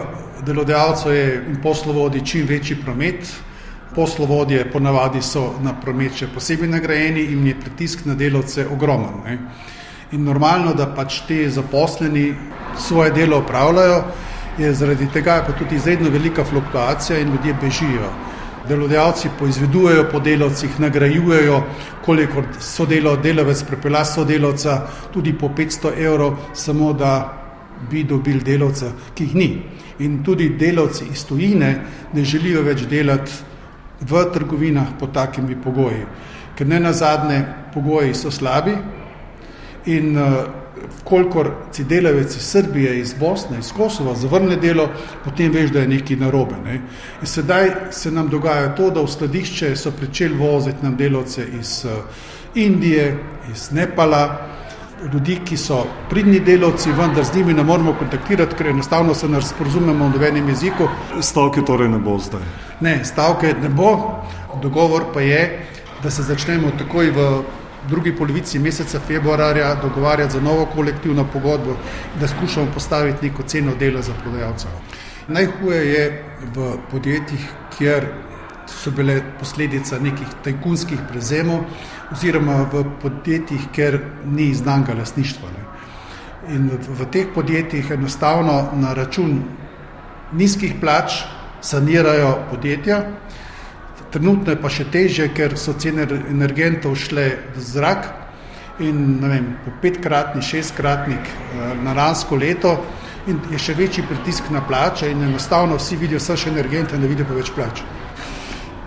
delodajalcev 0.46 1.14
je 1.14 1.44
in 1.48 1.62
poslovodij 1.62 2.24
čim 2.24 2.46
večji 2.46 2.76
promet. 2.84 3.32
Poslovodje 3.94 4.70
ponavadi 4.72 5.20
so 5.22 5.50
na 5.60 5.74
promet 5.80 6.16
še 6.16 6.30
posebej 6.32 6.68
nagrajeni 6.68 7.26
in 7.34 7.46
je 7.46 7.58
pritisk 7.60 8.06
na 8.08 8.14
delavce 8.14 8.64
ogromen. 8.66 9.18
Ne. 9.24 9.38
In 10.12 10.26
normalno, 10.28 10.74
da 10.76 10.90
pač 10.92 11.22
te 11.24 11.46
zaposleni 11.48 12.34
svoje 12.76 13.10
delo 13.16 13.38
upravljajo, 13.40 14.02
je 14.58 14.72
zaradi 14.74 15.06
tega 15.12 15.38
pa 15.46 15.54
tudi 15.56 15.78
izredno 15.80 16.10
velika 16.10 16.44
fluktuacija 16.44 17.18
in 17.18 17.32
ljudje 17.32 17.54
bežijo. 17.62 18.10
Delodajalci 18.68 19.30
poizvedujejo 19.38 20.04
po 20.12 20.20
delavcih, 20.20 20.80
nagrajujejo, 20.80 21.62
koliko 22.04 22.44
so 22.60 22.86
delo, 22.86 23.16
delavec 23.16 23.64
prepela 23.64 24.04
sodelavca, 24.04 24.76
tudi 25.12 25.32
po 25.32 25.48
500 25.48 25.96
evrov, 25.96 26.36
samo 26.54 26.92
da 26.92 27.14
bi 27.90 28.04
dobili 28.04 28.44
delavca, 28.44 28.92
ki 29.14 29.24
jih 29.24 29.34
ni. 29.34 29.50
In 29.98 30.22
tudi 30.24 30.50
delavci 30.58 31.08
iz 31.12 31.24
tujine 31.24 31.74
ne 32.12 32.24
želijo 32.24 32.62
več 32.62 32.84
delati 32.84 33.32
v 34.00 34.28
trgovinah 34.34 34.92
pod 35.00 35.14
takimi 35.14 35.56
pogoji, 35.56 36.04
ker 36.54 36.66
ne 36.66 36.80
na 36.80 36.92
zadnje 36.92 37.46
pogoji 37.74 38.14
so 38.14 38.30
slabi 38.30 38.76
in 39.86 40.18
kolikor 41.04 41.50
si 41.72 41.84
delavec 41.84 42.36
iz 42.36 42.42
Srbije, 42.42 43.00
iz 43.00 43.14
Bosne, 43.14 43.58
iz 43.58 43.72
Kosova 43.72 44.14
zavrne 44.14 44.56
delo, 44.56 44.88
potem 45.24 45.52
veš, 45.52 45.70
da 45.70 45.80
je 45.80 45.88
nekaj 45.88 46.16
narobe. 46.16 46.56
Ne? 46.64 46.80
In 47.20 47.26
sedaj 47.26 47.70
se 47.90 48.10
nam 48.10 48.28
dogaja 48.28 48.74
to, 48.76 48.90
da 48.90 49.02
v 49.02 49.10
skladišče 49.10 49.76
so 49.76 49.90
pričeli 49.90 50.38
voziti 50.38 50.82
nam 50.82 50.96
delavce 50.96 51.46
iz 51.60 51.86
Indije, 52.54 53.18
iz 53.52 53.70
Nepala, 53.72 54.48
ljudi, 55.12 55.38
ki 55.44 55.56
so 55.56 55.82
pridni 56.10 56.40
delavci, 56.40 56.92
vendar 56.92 57.24
z 57.24 57.34
njimi 57.34 57.54
ne 57.54 57.64
moremo 57.64 57.94
kontaktirati, 57.98 58.54
ker 58.54 58.66
enostavno 58.66 59.14
se 59.14 59.28
ne 59.28 59.42
sporozumemo 59.42 60.06
v 60.08 60.12
nobenem 60.12 60.48
jeziku. 60.48 60.88
Stavke 61.20 61.64
torej 61.66 61.88
ne 61.88 61.98
bo 61.98 62.18
zdaj. 62.18 62.42
Ne, 62.80 63.00
stavke 63.04 63.54
ne 63.62 63.68
bo, 63.68 64.22
dogovor 64.62 65.10
pa 65.14 65.20
je, 65.20 65.66
da 66.02 66.10
se 66.10 66.22
začnemo 66.22 66.70
takoj 66.78 67.10
v 67.10 67.26
drugi 67.88 68.16
polovici 68.16 68.58
meseca 68.58 69.00
februarja 69.00 69.74
dogovarjati 69.74 70.32
za 70.32 70.40
novo 70.40 70.66
kolektivno 70.66 71.24
pogodbo, 71.32 71.76
da 72.20 72.28
skušamo 72.28 72.66
postaviti 72.74 73.28
neko 73.28 73.42
ceno 73.42 73.74
dela 73.74 74.02
za 74.02 74.12
prodajalca. 74.22 74.68
Najhuje 75.28 75.92
je 75.92 76.24
v 76.54 76.76
podjetjih, 76.90 77.48
kjer 77.78 78.06
so 78.66 78.90
bile 78.90 79.20
posledica 79.38 79.98
nekih 79.98 80.26
tajkunskih 80.44 81.00
prezemov, 81.10 81.64
oziroma 82.12 82.66
v 82.72 82.84
podjetjih, 83.02 83.68
kjer 83.72 84.00
ni 84.24 84.54
znanga 84.54 84.94
lasništva. 84.94 85.48
Ne. 85.48 86.54
In 86.54 86.70
v, 86.70 86.78
v 86.98 87.06
teh 87.10 87.26
podjetjih 87.34 87.90
enostavno 87.90 88.72
na 88.74 88.94
račun 88.94 89.42
nizkih 90.32 90.74
plač 90.80 91.22
sanirajo 91.60 92.38
podjetja, 92.50 93.02
trenutno 94.12 94.52
je 94.52 94.60
pa 94.60 94.70
še 94.70 94.86
teže, 94.92 95.28
ker 95.34 95.56
so 95.58 95.74
cene 95.80 96.04
energentov 96.30 96.96
šle 97.00 97.28
v 97.54 97.64
zrak 97.64 98.10
in 98.84 99.20
vem, 99.20 99.54
po 99.64 99.72
petkratni, 99.82 100.42
šestkratnik 100.42 101.30
na 101.84 101.94
lansko 101.96 102.36
leto 102.36 102.76
in 103.26 103.38
je 103.52 103.58
še 103.58 103.74
večji 103.78 104.04
pritisk 104.08 104.50
na 104.50 104.62
plače 104.66 105.10
in 105.10 105.22
enostavno 105.22 105.78
vsi 105.78 105.96
vidijo 105.96 106.20
vse 106.20 106.36
še 106.36 106.50
energente, 106.50 106.98
ne 106.98 107.08
vidijo 107.08 107.28
pa 107.28 107.38
več 107.38 107.52
plač. 107.54 107.82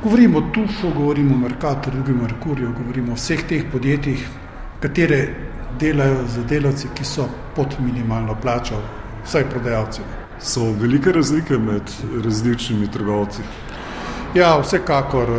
Govorimo 0.03 0.41
o 0.41 0.49
Tušu, 0.53 0.91
govorimo 0.93 1.35
o 1.35 1.43
Merkatorju, 1.45 2.01
govorimo 2.01 2.25
o 2.25 2.27
Merkurju, 2.27 2.73
govorimo 2.77 3.13
o 3.13 3.19
vseh 3.19 3.45
teh 3.49 3.63
podjetjih, 3.71 4.27
katere 4.83 5.21
delajo 5.79 6.25
za 6.35 6.43
delavci, 6.49 6.91
ki 6.93 7.05
so 7.07 7.25
pod 7.55 7.79
minimalno 7.79 8.35
plačo, 8.41 8.81
vsaj 9.25 9.49
prodajalci. 9.49 10.05
So 10.39 10.67
velike 10.81 11.11
razlike 11.15 11.57
med 11.57 11.89
različnimi 12.23 12.91
trgovci? 12.91 13.41
Ja, 14.35 14.57
vsekakor. 14.59 15.29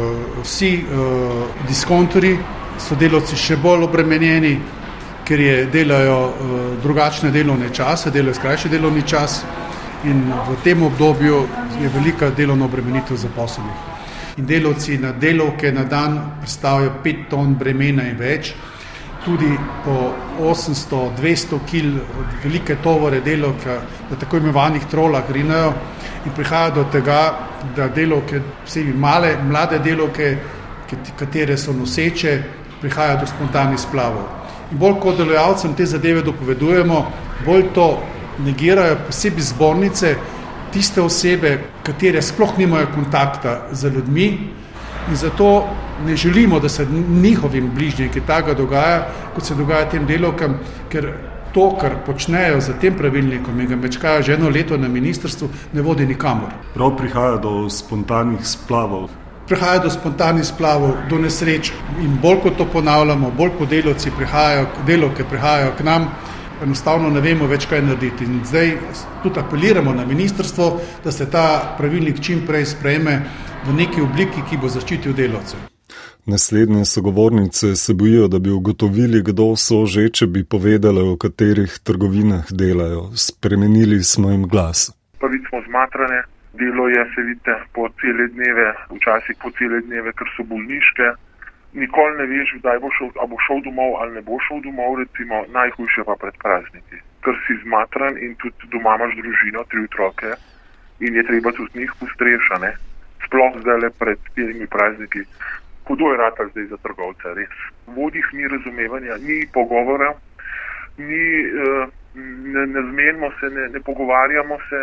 Vsi 0.42 0.84
uh, 0.84 1.42
diskontori 1.68 2.36
so 2.80 2.96
delavci 2.96 3.36
še 3.36 3.58
bolj 3.60 3.84
obremenjeni, 3.84 4.54
ker 5.26 5.40
je, 5.40 5.56
delajo 5.72 6.20
uh, 6.28 6.54
drugačne 6.82 7.30
delovne 7.30 7.68
čase, 7.74 8.10
delajo 8.10 8.38
skrajši 8.38 8.72
delovni 8.72 9.02
čas 9.04 9.42
in 10.04 10.24
v 10.48 10.56
tem 10.64 10.82
obdobju 10.82 11.42
je 11.82 11.92
velika 11.92 12.30
delovna 12.30 12.64
obremenitev 12.64 13.16
zaposlenih 13.20 13.96
in 14.36 14.46
delavci 14.46 14.98
na 14.98 15.12
delovke 15.12 15.72
na 15.72 15.84
dan 15.84 16.18
predstavljajo 16.40 16.92
5 17.04 17.28
ton 17.30 17.54
bremena 17.54 18.04
in 18.08 18.16
več, 18.18 18.52
tudi 19.26 19.58
po 19.84 20.12
800-200 20.40 21.58
kg 21.70 21.98
velike 22.44 22.76
tovore 22.82 23.20
delovke 23.20 23.78
na 24.10 24.16
tako 24.20 24.36
imenovanih 24.36 24.84
trolah 24.90 25.24
grinajo 25.28 25.72
in 26.26 26.32
prihaja 26.36 26.70
do 26.70 26.84
tega, 26.92 27.38
da 27.76 27.88
delovke, 27.88 28.40
vsebi 28.66 28.92
male, 28.92 29.36
mlade 29.42 29.78
delovke, 29.78 30.36
katere 31.18 31.56
so 31.58 31.72
noseče, 31.72 32.36
prihaja 32.80 33.16
do 33.16 33.26
spontanih 33.26 33.80
splavov. 33.80 34.26
In 34.72 34.78
bolj 34.78 35.00
kot 35.02 35.18
delojalcem 35.18 35.74
te 35.74 35.86
zadeve 35.86 36.22
dopovedujemo, 36.22 37.00
bolj 37.46 37.68
to 37.74 37.88
negirajo 38.46 39.00
posebej 39.06 39.48
zbornice, 39.50 40.14
tiste 40.74 41.02
osebe, 41.02 41.58
katere 41.82 42.22
sploh 42.22 42.58
nimajo 42.58 42.92
kontakta 42.94 43.58
z 43.72 43.90
ljudmi 43.94 44.28
in 45.08 45.16
zato 45.16 45.68
ne 46.06 46.16
želimo, 46.16 46.60
da 46.60 46.68
se 46.68 46.86
njihovim 47.08 47.70
bližnjim 47.74 48.12
kaj 48.12 48.26
takega 48.26 48.54
dogaja, 48.54 49.06
kot 49.34 49.44
se 49.44 49.54
dogaja 49.54 49.88
tem 49.90 50.06
delovkam, 50.06 50.58
ker 50.88 51.12
to, 51.54 51.70
kar 51.80 51.94
počnejo 52.06 52.60
za 52.60 52.72
tem 52.80 52.94
pravilnikom 52.96 53.60
in 53.60 53.68
ga 53.68 53.76
mečkajo 53.76 54.22
že 54.22 54.34
eno 54.34 54.48
leto 54.48 54.76
na 54.76 54.88
ministrstvu, 54.88 55.48
ne 55.72 55.82
vodi 55.82 56.06
nikamor. 56.06 56.52
Prav 56.74 56.96
prihaja 56.96 57.36
do 57.36 57.70
spontanih 57.70 58.44
splavov. 58.44 59.08
Prihaja 59.48 59.78
do 59.78 59.90
spontanih 59.90 60.44
splavov, 60.44 61.08
do 61.08 61.18
nesreč 61.18 61.72
in 62.02 62.18
bolj 62.22 62.42
kot 62.42 62.58
to 62.58 62.66
ponavljamo, 62.72 63.30
bolj 63.30 63.54
kot 63.58 63.70
delovci 63.70 64.10
prihajajo, 64.18 64.66
delovke 64.86 65.24
prihajajo 65.24 65.72
k 65.78 65.84
nam, 65.84 66.08
enostavno 66.62 67.10
ne 67.10 67.20
vemo 67.20 67.46
več, 67.46 67.66
kaj 67.70 67.82
narediti. 67.82 68.24
In 68.24 68.40
zdaj 68.44 68.76
tudi 69.22 69.40
apeliramo 69.40 69.94
na 69.94 70.04
ministrstvo, 70.04 70.70
da 71.04 71.12
se 71.12 71.30
ta 71.30 71.74
pravilnik 71.78 72.20
čim 72.20 72.44
prej 72.46 72.64
sprejme 72.74 73.20
v 73.66 73.74
neki 73.74 74.00
obliki, 74.00 74.42
ki 74.48 74.56
bo 74.62 74.68
zaščitil 74.70 75.14
delavce. 75.16 75.58
Naslednje 76.26 76.84
sogovornice 76.84 77.74
se 77.76 77.94
bojijo, 77.94 78.28
da 78.28 78.38
bi 78.38 78.50
ugotovili, 78.50 79.22
kdo 79.26 79.56
so 79.56 79.82
že, 79.86 80.08
če 80.10 80.26
bi 80.26 80.44
povedali, 80.44 81.02
v 81.02 81.18
katerih 81.24 81.78
trgovinah 81.86 82.50
delajo. 82.50 83.10
Spremenili 83.14 84.02
smo 84.02 84.30
jim 84.30 84.46
glas. 84.52 84.90
Prvi 85.22 85.38
smo 85.48 85.62
zmatrane, 85.66 86.22
delo 86.58 86.88
je, 86.88 87.02
se 87.14 87.22
vidite, 87.28 87.54
po 87.74 87.88
cele 88.00 88.26
dneve, 88.34 88.66
včasih 88.94 89.38
po 89.42 89.50
cele 89.58 89.80
dneve, 89.86 90.14
ker 90.18 90.30
so 90.36 90.46
bolniške, 90.50 91.14
nikoli 91.82 92.18
ne 92.18 92.26
veš, 92.32 92.56
kdaj 92.60 92.78
bo 92.82 92.90
šel, 92.98 93.10
ali 93.20 93.30
bo 93.30 93.38
šel 93.46 93.62
domov 93.66 93.98
ali 94.00 94.18
ne 94.18 94.22
bo 94.26 94.38
šel 94.46 94.62
domov, 94.66 94.98
recimo 95.02 95.44
najhujše 95.58 96.06
pa 96.06 96.14
pred 96.22 96.34
prazniki. 96.42 97.02
Ker 97.22 97.34
si 97.46 97.58
zmatran 97.64 98.18
in 98.18 98.34
tudi 98.42 98.70
doma 98.72 98.94
imaš 98.98 99.14
družino, 99.18 99.66
tri 99.70 99.86
otroke 99.88 100.34
in 101.00 101.14
je 101.18 101.26
treba 101.26 101.52
tudi 101.52 101.82
njih 101.82 101.92
postrešane, 102.00 102.70
sploh 103.26 103.60
zdaj 103.60 103.80
le 103.80 103.90
pred 103.90 104.18
temi 104.34 104.66
prazniki. 104.66 105.24
Hudo 105.86 106.10
je 106.12 106.16
rata 106.18 106.48
zdaj 106.50 106.66
za 106.66 106.76
trgovce, 106.82 107.34
res. 107.34 107.58
Vodih 107.86 108.26
ni 108.32 108.48
razumevanja, 108.48 109.18
ni 109.22 109.46
pogovora, 109.52 110.14
ni, 110.98 111.24
eh, 111.46 111.86
ne, 112.54 112.66
ne 112.66 112.80
zmenimo 112.90 113.30
se, 113.40 113.50
ne, 113.50 113.68
ne 113.68 113.80
pogovarjamo 113.80 114.58
se 114.68 114.80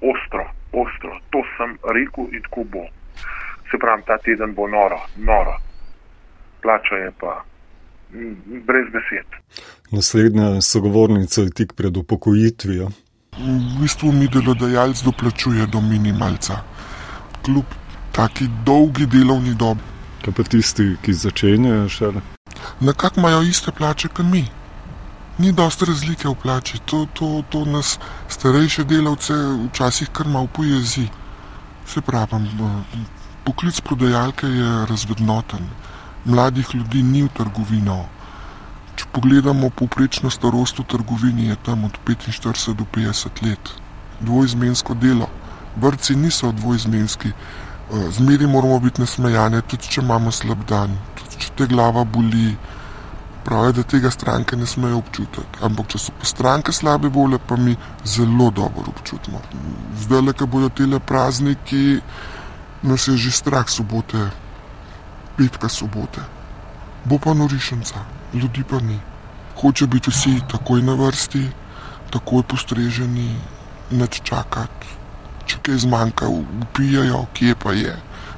ostro, 0.00 0.44
ostro. 0.72 1.20
To 1.30 1.44
sem 1.56 1.78
rekel 1.94 2.28
in 2.32 2.42
tako 2.48 2.64
bo. 2.64 2.84
Se 3.70 3.78
pravi, 3.78 4.02
ta 4.06 4.18
teden 4.18 4.52
bo 4.54 4.68
noro, 4.68 5.00
noro 5.16 5.56
plača 6.64 6.94
je 7.04 7.10
pa 7.20 7.44
brez 8.68 8.86
besed. 8.96 9.28
Naslednja 9.90 10.60
sogovornica 10.60 11.40
je 11.40 11.50
tik 11.50 11.72
pred 11.72 11.96
upokojitvijo. 11.96 12.88
V 13.38 13.80
bistvu 13.80 14.12
mi 14.12 14.28
delodajalec 14.34 15.02
doplačuje 15.02 15.66
do 15.66 15.80
minimalca, 15.80 16.54
kljub 17.44 17.64
taki 18.12 18.48
dolgi 18.66 19.06
delovni 19.06 19.54
dobi. 19.54 19.80
Kaj 20.24 20.34
pa 20.34 20.42
tisti, 20.42 20.96
ki 21.02 21.12
začenjajo 21.12 21.88
šele? 21.88 22.22
Nekako 22.80 23.20
imajo 23.20 23.42
iste 23.42 23.72
plače 23.72 24.08
kot 24.08 24.26
mi. 24.26 24.44
Ni 25.38 25.52
dosti 25.52 25.84
razlike 25.84 26.28
v 26.28 26.34
plači, 26.42 26.78
to, 26.86 27.06
to, 27.12 27.42
to 27.50 27.64
nas 27.64 27.98
starejše 28.30 28.84
delavce 28.84 29.34
včasih 29.68 30.08
kar 30.12 30.28
malo 30.28 30.46
pojezi. 30.46 31.08
Se 31.86 32.00
pravi, 32.00 32.46
poklic 33.44 33.80
prodajalke 33.80 34.46
je 34.46 34.86
razvednoten 34.86 35.66
mladih 36.24 36.74
ljudi 36.74 37.02
ni 37.02 37.22
v 37.22 37.28
trgovino. 37.28 38.04
pogledamo 39.12 39.70
povprečno 39.70 40.30
starost 40.30 40.78
v 40.78 40.84
trgovini, 40.84 41.46
je 41.46 41.56
tam 41.56 41.84
od 41.84 41.98
45 42.06 42.74
do 42.74 42.84
50 42.94 43.42
let. 43.42 43.70
Dvojizmensko 44.20 44.94
delo. 44.94 45.28
Vrci 45.76 46.16
niso 46.16 46.52
dvojizmenski. 46.52 47.28
Eh, 47.28 48.10
zmeri 48.10 48.46
moramo 48.46 48.78
biti 48.80 49.00
nasmejani, 49.00 49.62
tudi 49.62 49.88
če 49.88 50.00
imamo 50.00 50.30
slab 50.32 50.64
dan, 50.68 50.96
tudi 51.14 51.42
če 51.44 51.50
te 51.56 51.66
glava 51.66 52.04
boli. 52.04 52.54
Pravijo, 53.44 53.72
da 53.76 53.82
tega 53.84 54.08
stranke 54.10 54.56
ne 54.56 54.64
smejo 54.66 55.02
občutiti. 55.02 55.58
Ampak, 55.66 55.90
če 55.92 55.98
so 56.00 56.12
pa 56.16 56.24
stranke 56.24 56.72
slabe 56.72 57.10
volje, 57.12 57.36
pa 57.38 57.58
mi 57.60 57.74
zelo 58.08 58.46
dobro 58.50 58.86
občutimo. 58.88 59.42
Zdaj, 60.00 60.22
le 60.24 60.32
ko 60.32 60.48
bodo 60.48 60.70
tele 60.72 60.96
prazniki, 60.96 62.00
nas 62.88 63.04
je 63.08 63.18
že 63.20 63.34
strah 63.36 63.68
sobote, 63.68 64.30
petka 65.36 65.68
sobote. 65.68 66.24
Bo 67.04 67.18
pa 67.20 67.36
norišnica, 67.36 68.00
ljudi 68.32 68.64
pa 68.64 68.80
ni. 68.80 68.96
Hoče 69.60 69.86
biti 69.92 70.10
vsi 70.10 70.40
takoj 70.48 70.80
na 70.82 70.96
vrsti, 70.96 71.44
takoj 72.16 72.48
postreženi, 72.48 73.28
neč 73.90 74.22
čakati. 74.24 75.03
Če 75.46 75.58
kaj 75.62 75.78
zmanjka, 75.84 76.28
upijajo, 76.28 77.26
kje 77.34 77.54
pa 77.54 77.72
je. 77.72 77.94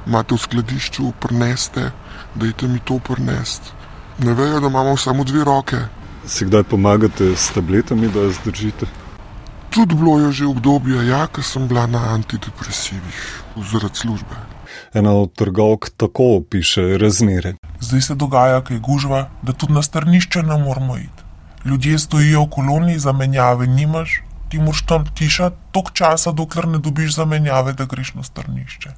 Imate 0.07 0.35
v 0.35 0.43
skladišču, 0.43 1.11
prneste, 1.19 1.91
dajte 2.35 2.67
mi 2.67 2.79
to 2.79 2.99
prnest. 2.99 3.73
Ne 4.23 4.33
vejo, 4.33 4.59
da 4.59 4.67
imamo 4.67 4.97
samo 4.97 5.23
dve 5.23 5.43
roke. 5.43 5.77
Si 6.27 6.45
kdaj 6.45 6.63
pomagate 6.63 7.35
s 7.35 7.51
tabletami, 7.55 8.09
da 8.11 8.29
zdržite? 8.31 8.87
Tudi 9.69 9.95
bilo 9.95 10.19
je 10.19 10.31
že 10.31 10.45
obdobje, 10.45 11.07
ja, 11.07 11.27
ko 11.27 11.43
sem 11.43 11.67
bila 11.67 11.85
na 11.87 12.01
antidepresivih, 12.15 13.43
zaradi 13.71 13.95
službe. 13.95 14.35
Ena 14.93 15.11
od 15.13 15.33
trgovk 15.35 15.89
tako 15.97 16.37
opiše 16.37 16.97
razmere. 16.97 17.55
Zdaj 17.79 18.01
se 18.01 18.15
dogaja, 18.15 18.61
kaj 18.61 18.79
gužva, 18.79 19.29
da 19.41 19.53
tudi 19.53 19.73
na 19.73 19.83
strnišče 19.83 20.43
ne 20.43 20.57
moramo 20.57 20.97
iti. 20.97 21.23
Ljudje 21.65 21.99
stojijo 21.99 22.43
v 22.43 22.49
koloni, 22.49 22.99
zamenjave 22.99 23.67
nimaš, 23.67 24.21
ti 24.49 24.59
moraš 24.59 24.85
tam 24.85 25.05
tišati 25.05 25.55
toliko 25.71 25.91
časa, 25.91 26.31
dokler 26.31 26.67
ne 26.67 26.79
dobiš 26.79 27.15
zamenjave, 27.15 27.73
da 27.73 27.85
greš 27.85 28.13
na 28.13 28.23
strnišče. 28.23 28.93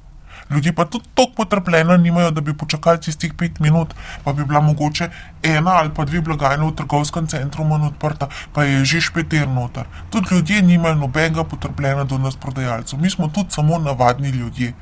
Ljudje 0.50 0.72
pa 0.74 0.84
tudi 0.84 1.08
toliko 1.14 1.34
potrpljenja 1.34 1.96
nimajo, 1.96 2.30
da 2.30 2.40
bi 2.40 2.56
počakali 2.56 3.00
tistih 3.00 3.34
pet 3.34 3.60
minut, 3.60 3.94
pa 4.24 4.32
bi 4.32 4.44
bila 4.44 4.60
mogoče 4.60 5.08
ena 5.42 5.70
ali 5.70 5.94
pa 5.94 6.04
dve 6.04 6.20
blagajne 6.20 6.66
v 6.66 6.74
trgovskem 6.74 7.26
centru 7.26 7.64
manj 7.64 7.86
odprta, 7.86 8.28
pa 8.52 8.64
je 8.64 8.84
že 8.84 9.00
špeter 9.00 9.48
noter. 9.48 9.86
Tudi 10.10 10.34
ljudje 10.34 10.62
nimajo 10.62 10.94
nobenega 10.94 11.44
potrpljenja 11.44 12.04
do 12.04 12.18
nas 12.18 12.36
prodajalcev. 12.36 13.00
Mi 13.00 13.10
smo 13.10 13.28
tudi 13.28 13.50
samo 13.50 13.78
navadni 13.78 14.28
ljudje. 14.28 14.74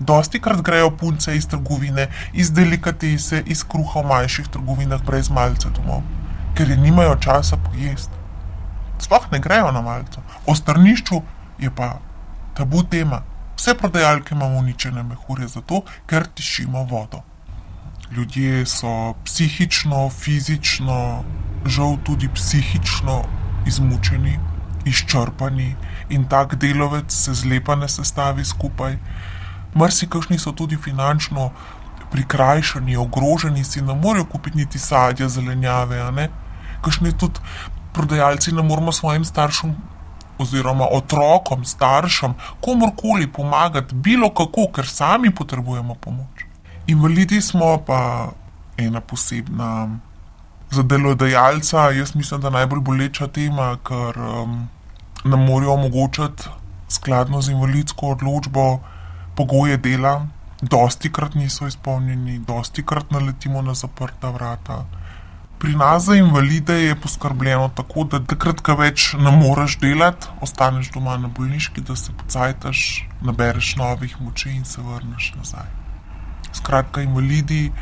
Dosti 0.00 0.40
krat 0.40 0.60
grejo 0.62 0.90
punce 0.90 1.36
iz 1.36 1.48
trgovine, 1.48 2.08
iz 2.32 2.52
delikatese, 2.52 3.42
iz 3.46 3.64
kruha 3.64 4.00
v 4.00 4.08
manjših 4.08 4.48
trgovinah 4.48 5.02
brez 5.04 5.28
malce 5.30 5.68
domov, 5.76 6.02
ker 6.54 6.70
je 6.70 6.76
nimajo 6.76 7.16
časa 7.16 7.56
pojesti. 7.56 8.19
Sploh 9.00 9.26
ne 9.32 9.38
grejo 9.38 9.72
na 9.72 9.80
malce. 9.80 10.20
O 10.46 10.54
strnišču 10.54 11.22
je 11.58 11.70
pa 11.74 11.98
tabu 12.54 12.82
tema. 12.82 13.22
Vse 13.56 13.74
prodajalke 13.74 14.34
imamo 14.34 14.58
uničene 14.58 15.02
mehurje 15.02 15.48
zato, 15.48 15.82
ker 16.06 16.26
tišimo 16.34 16.84
vodo. 16.84 17.22
Ljudje 18.10 18.66
so 18.66 19.14
psihično, 19.24 20.08
fizično, 20.10 21.24
žal 21.64 21.96
tudi 22.04 22.28
psihično 22.34 23.22
izmučeni, 23.66 24.38
izčrpani 24.84 25.76
in 26.08 26.24
tak 26.28 26.54
delovec 26.54 27.12
se 27.12 27.34
zlepa 27.34 27.76
ne 27.76 27.88
sestavi 27.88 28.44
skupaj. 28.44 28.96
Mrzikašni 29.74 30.38
so 30.38 30.52
tudi 30.52 30.76
finančno 30.76 31.50
prikrajšani, 32.10 32.96
ogroženi, 32.96 33.64
si 33.64 33.82
ne 33.82 33.94
morejo 33.94 34.24
kupiti 34.24 34.58
niti 34.58 34.78
sadja, 34.78 35.28
zelenjave, 35.28 36.00
a 36.00 36.10
ne. 36.10 36.28
Kašni 36.82 37.12
tudi 37.18 37.40
prodajalci 37.92 38.52
ne 38.52 38.62
moremo 38.62 38.92
svojim 38.92 39.24
staršem 39.24 39.76
oziroma 40.38 40.86
otrokom, 40.90 41.64
staršem, 41.64 42.34
komorkoli 42.60 43.26
pomagati, 43.32 43.94
bilo 43.94 44.30
kako, 44.34 44.70
ker 44.74 44.86
sami 44.88 45.34
potrebujemo 45.34 45.94
pomoč. 45.94 46.46
Invalidi 46.86 47.40
smo 47.40 47.76
pa 47.86 48.30
ena 48.76 49.00
posebna 49.00 49.88
za 50.70 50.82
delodajalca, 50.82 51.90
jaz 51.90 52.14
mislim, 52.14 52.40
da 52.40 52.50
najbolj 52.50 52.80
boleča 52.80 53.26
tema, 53.28 53.76
ker 53.84 54.18
um, 54.18 54.68
nam 55.24 55.44
morajo 55.44 55.72
omogočati 55.72 56.48
skladno 56.88 57.42
z 57.42 57.50
invalidsko 57.50 58.14
odločbo 58.16 58.80
pogoje 59.36 59.76
dela, 59.76 60.26
dosti 60.62 61.12
krat 61.12 61.34
niso 61.34 61.66
izpolnjeni, 61.66 62.38
dosti 62.38 62.86
krat 62.86 63.10
naletimo 63.10 63.62
na 63.62 63.74
zaprta 63.74 64.30
vrata. 64.30 64.84
Pri 65.60 65.76
nas 65.76 66.04
za 66.04 66.14
invalide 66.16 66.74
je 66.74 66.94
poskrbljeno 66.96 67.68
tako, 67.76 68.04
da 68.04 68.18
takrat, 68.24 68.60
ko 68.64 68.74
več 68.80 69.10
ne 69.20 69.30
moreš 69.36 69.74
delati, 69.82 70.30
ostaneš 70.40 70.88
doma 70.94 71.18
na 71.20 71.28
bolniški, 71.28 71.82
da 71.84 71.96
se 71.96 72.14
pocajtaš, 72.16 72.84
nabereš 73.20 73.74
novih 73.76 74.14
moči 74.24 74.54
in 74.54 74.64
se 74.64 74.80
vrneš 74.80 75.34
nazaj. 75.36 75.68
Skratka, 76.56 77.02
invalidi 77.04 77.72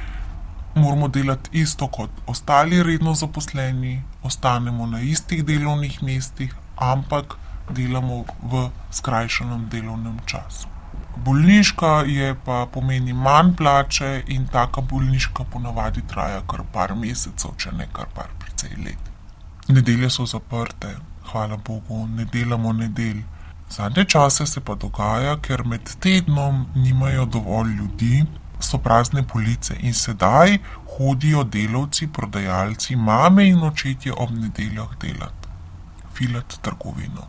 moramo 0.74 1.08
delati 1.08 1.62
isto 1.62 1.86
kot 1.86 2.10
ostali 2.26 2.82
redno 2.82 3.14
zaposleni, 3.14 4.02
ostanemo 4.22 4.86
na 4.86 5.00
istih 5.00 5.44
delovnih 5.44 6.02
mestih, 6.02 6.54
ampak 6.76 7.38
delamo 7.70 8.24
v 8.42 8.68
skrajšanem 8.90 9.68
delovnem 9.70 10.18
času. 10.26 10.67
Bolniška 11.24 11.92
je 12.06 12.34
pa 12.44 12.66
pomeni 12.72 13.12
manj 13.12 13.54
plače 13.56 14.22
in 14.26 14.46
taka 14.46 14.80
bolniška 14.80 15.44
ponavadi 15.52 16.02
traja 16.08 16.42
kar 16.50 16.62
par 16.72 16.94
mesecev, 16.94 17.56
če 17.56 17.72
ne 17.72 17.88
kar 17.92 18.06
par 18.14 18.28
precej 18.38 18.76
let. 18.84 19.10
Nedelje 19.68 20.10
so 20.10 20.26
zaprte, 20.26 20.94
hvala 21.32 21.56
Bogu, 21.56 22.06
ne 22.06 22.24
delamo 22.24 22.72
nedelj. 22.72 23.24
Zadnje 23.70 24.04
čase 24.04 24.46
se 24.46 24.60
pa 24.60 24.74
dogaja, 24.74 25.36
ker 25.42 25.64
med 25.64 25.90
tednom 26.00 26.66
nimajo 26.74 27.26
dovolj 27.26 27.74
ljudi, 27.80 28.22
so 28.60 28.78
prazne 28.78 29.26
police 29.26 29.74
in 29.80 29.94
sedaj 29.94 30.58
hodijo 30.96 31.44
delavci, 31.44 32.08
prodajalci, 32.12 32.96
mame 32.96 33.48
in 33.48 33.62
očetje 33.62 34.12
ob 34.12 34.30
nedeljah 34.30 34.96
delati, 35.00 35.52
filat 36.14 36.58
trgovino. 36.62 37.28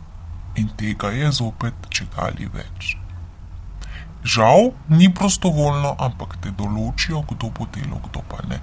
In 0.56 0.68
tega 0.76 1.10
je 1.14 1.32
zopet 1.32 1.86
če 1.90 2.06
gali 2.16 2.48
več. 2.54 2.99
Žal 4.24 4.70
ni 4.88 5.08
prostovoljno, 5.14 5.96
ampak 5.98 6.36
te 6.42 6.50
določijo, 6.58 7.22
kdo 7.30 7.50
bo 7.58 7.66
delal, 7.74 7.98
kdo 8.10 8.20
pa 8.28 8.36
ne. 8.48 8.60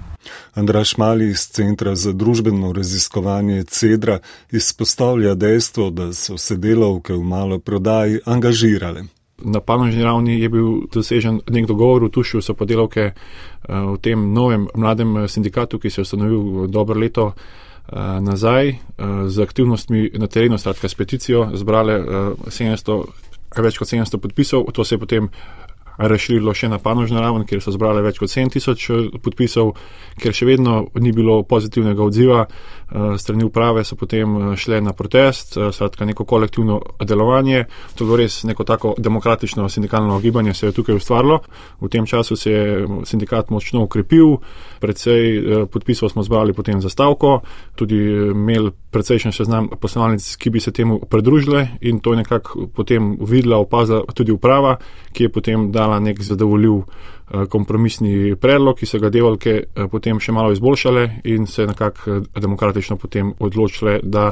Andraš 0.54 0.96
Mali 0.96 1.30
iz 1.30 1.48
Centra 1.50 1.94
za 1.94 2.12
družbeno 2.12 2.72
raziskovanje 2.72 3.64
Cedra 3.64 4.18
izpostavlja 4.50 5.34
dejstvo, 5.34 5.90
da 5.90 6.12
so 6.12 6.38
se 6.38 6.56
delavke 6.56 7.12
v 7.12 7.22
malo 7.22 7.58
prodaji 7.58 8.20
angažirale. 8.26 9.04
Na 9.38 9.60
panožni 9.60 10.04
ravni 10.04 10.40
je 10.40 10.48
bil 10.48 10.88
dosežen 10.92 11.40
nek 11.50 11.66
dogovor, 11.66 12.10
tušil 12.10 12.42
so 12.42 12.54
pa 12.54 12.64
delavke 12.64 13.12
v 13.68 13.96
tem 14.02 14.32
novem 14.34 14.66
mladem 14.74 15.28
sindikatu, 15.28 15.78
ki 15.78 15.90
se 15.90 16.00
je 16.00 16.02
ustanovil 16.02 16.66
dobro 16.66 17.00
leto 17.00 17.32
nazaj 18.20 18.74
z 19.26 19.42
aktivnostmi 19.42 20.10
na 20.18 20.26
terenu, 20.26 20.58
skratka 20.58 20.88
s 20.88 20.94
peticijo, 20.94 21.50
zbrale 21.54 22.00
700 22.46 23.27
več 23.56 23.78
kot 23.80 23.88
700 23.88 24.20
podpisov, 24.20 24.68
to 24.72 24.84
se 24.84 24.94
je 24.94 24.98
potem 24.98 25.30
razširilo 25.98 26.54
še 26.54 26.68
na 26.70 26.78
panožno 26.78 27.20
raven, 27.20 27.44
kjer 27.46 27.62
so 27.62 27.72
zbrali 27.74 28.02
več 28.06 28.20
kot 28.22 28.30
7000 28.30 28.94
eh, 28.94 29.18
podpisov, 29.22 29.74
ker 30.18 30.34
še 30.34 30.46
vedno 30.46 30.80
ni 31.02 31.12
bilo 31.12 31.40
pozitivnega 31.48 32.04
odziva 32.04 32.44
eh, 32.46 33.16
strani 33.18 33.46
uprave, 33.46 33.84
so 33.84 33.98
potem 33.98 34.36
eh, 34.38 34.56
šle 34.56 34.80
na 34.84 34.94
protest, 34.94 35.58
skratka 35.58 36.06
neko 36.06 36.24
kolektivno 36.28 36.78
delovanje. 37.02 37.64
To 37.96 38.04
je 38.04 38.06
bilo 38.06 38.20
res 38.22 38.42
neko 38.46 38.64
tako 38.64 38.94
demokratično 38.98 39.68
sindikalno 39.68 40.20
gibanje 40.22 40.54
se 40.54 40.70
je 40.70 40.76
tukaj 40.76 41.00
ustvarilo. 41.00 41.40
V 41.80 41.90
tem 41.90 42.06
času 42.06 42.36
se 42.36 42.52
je 42.52 42.86
sindikat 43.06 43.50
močno 43.50 43.82
ukrepil, 43.86 44.38
predvsej 44.80 45.66
podpisov 45.72 46.12
smo 46.12 46.22
zbrali 46.22 46.54
potem 46.54 46.80
za 46.80 46.90
stavko, 46.90 47.40
tudi 47.78 47.98
imeli 48.30 48.70
precejšen 48.92 49.34
seznam 49.34 49.68
poslovalnic, 49.80 50.24
ki 50.36 50.50
bi 50.50 50.60
se 50.60 50.72
temu 50.72 51.00
pridružile 51.10 51.66
in 51.80 52.00
to 52.00 52.14
je 52.14 52.22
nekako 52.22 52.68
potem 52.74 53.16
videla, 53.20 53.58
opazila 53.58 54.02
tudi 54.14 54.32
uprava, 54.32 54.76
ki 55.12 55.28
je 55.28 55.32
potem 55.32 55.68
dala 55.72 55.87
dala 55.88 56.00
nek 56.00 56.22
zadovoljiv 56.22 56.76
eh, 56.78 57.46
kompromisni 57.50 58.36
predlog, 58.36 58.76
ki 58.78 58.86
so 58.86 59.00
ga 59.00 59.10
devalke 59.10 59.54
eh, 59.58 59.88
potem 59.90 60.20
še 60.20 60.32
malo 60.32 60.52
izboljšale 60.52 61.04
in 61.24 61.46
se 61.46 61.66
nekako 61.66 62.10
eh, 62.10 62.40
demokratično 62.40 62.96
potem 62.96 63.32
odločile, 63.38 64.00
da 64.02 64.30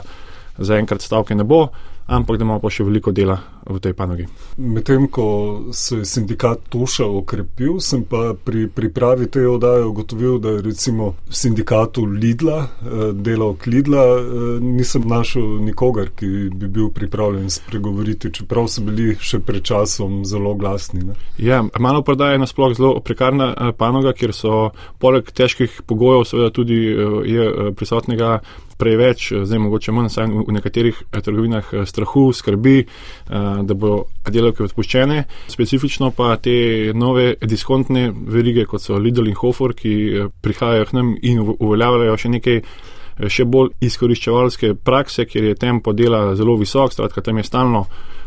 zaenkrat 0.58 1.02
stavke 1.02 1.34
ne 1.34 1.44
bo, 1.44 1.66
ampak 2.06 2.38
da 2.38 2.44
imamo 2.44 2.60
pa 2.60 2.70
še 2.70 2.84
veliko 2.86 3.12
dela 3.12 3.38
v 3.66 3.80
tej 3.82 3.92
panogi. 3.98 4.26
Medtem 4.56 5.08
ko 5.10 5.26
se 5.72 5.96
je 5.96 6.04
sindikat 6.04 6.68
Tuša 6.68 7.06
okrepil, 7.06 7.80
sem 7.80 8.04
pa 8.04 8.34
pri 8.44 8.68
pripravi 8.70 9.26
te 9.26 9.42
oddaje 9.48 9.84
ugotovil, 9.84 10.38
da 10.38 10.54
recimo 10.62 11.14
v 11.26 11.34
sindikatu 11.34 12.04
Lidla, 12.06 12.58
eh, 12.62 13.12
delavk 13.12 13.66
Lidla, 13.66 14.04
eh, 14.06 14.60
nisem 14.62 15.02
našel 15.02 15.58
nikogar, 15.66 16.10
ki 16.14 16.50
bi 16.54 16.68
bil 16.68 16.90
pripravljen 16.94 17.50
spregovoriti, 17.50 18.30
čeprav 18.30 18.68
so 18.68 18.84
bili 18.86 19.16
še 19.20 19.40
pred 19.40 19.62
časom 19.62 20.24
zelo 20.24 20.54
glasni. 20.54 21.02
Ne? 21.02 21.14
Ja, 21.38 21.64
malo 21.78 22.02
prodaja 22.02 22.32
je 22.32 22.38
nasploh 22.38 22.76
zelo 22.76 23.00
prekarna 23.00 23.50
eh, 23.50 23.72
panoga, 23.72 24.12
kjer 24.12 24.34
so 24.34 24.70
poleg 24.98 25.26
težkih 25.34 25.82
pogojev 25.86 26.24
seveda 26.24 26.50
tudi 26.50 26.76
je 27.26 27.72
prisotnega 27.76 28.40
preveč, 28.78 29.32
zdaj 29.32 29.58
mogoče 29.58 29.92
manj, 29.92 30.10
saj 30.12 30.26
v 30.28 30.52
nekaterih 30.52 30.98
trgovinah 31.10 31.72
strahu, 31.96 32.28
skrbi, 32.36 32.76
da 33.26 33.74
bo 33.74 34.04
delavke 34.30 34.64
odpuščene. 34.66 35.22
Specifično 35.48 36.10
pa 36.16 36.36
te 36.42 36.92
nove 36.94 37.34
diskontne 37.42 38.10
verige, 38.12 38.66
kot 38.66 38.82
so 38.82 38.98
Lidl 38.98 39.28
in 39.30 39.38
Hofer, 39.38 39.74
ki 39.76 39.94
eh, 39.94 40.28
prihajajo 40.42 40.90
k 40.90 40.98
nam 40.98 41.14
in 41.22 41.42
uveljavljajo 41.42 42.20
še 42.20 42.34
nekaj. 42.36 42.60
Eh, 43.16 43.30
še 43.32 43.46
bolj 43.48 43.72
izkoriščevalske 43.86 44.74
prakse, 44.84 45.24
kjer 45.24 45.50
je 45.50 45.58
tempo 45.60 45.94
dela 45.96 46.34
zelo 46.36 46.58
visok, 46.60 46.92
skratka, 46.92 47.24
tam 47.24 47.40
je 47.40 47.46
stalno 47.48 47.86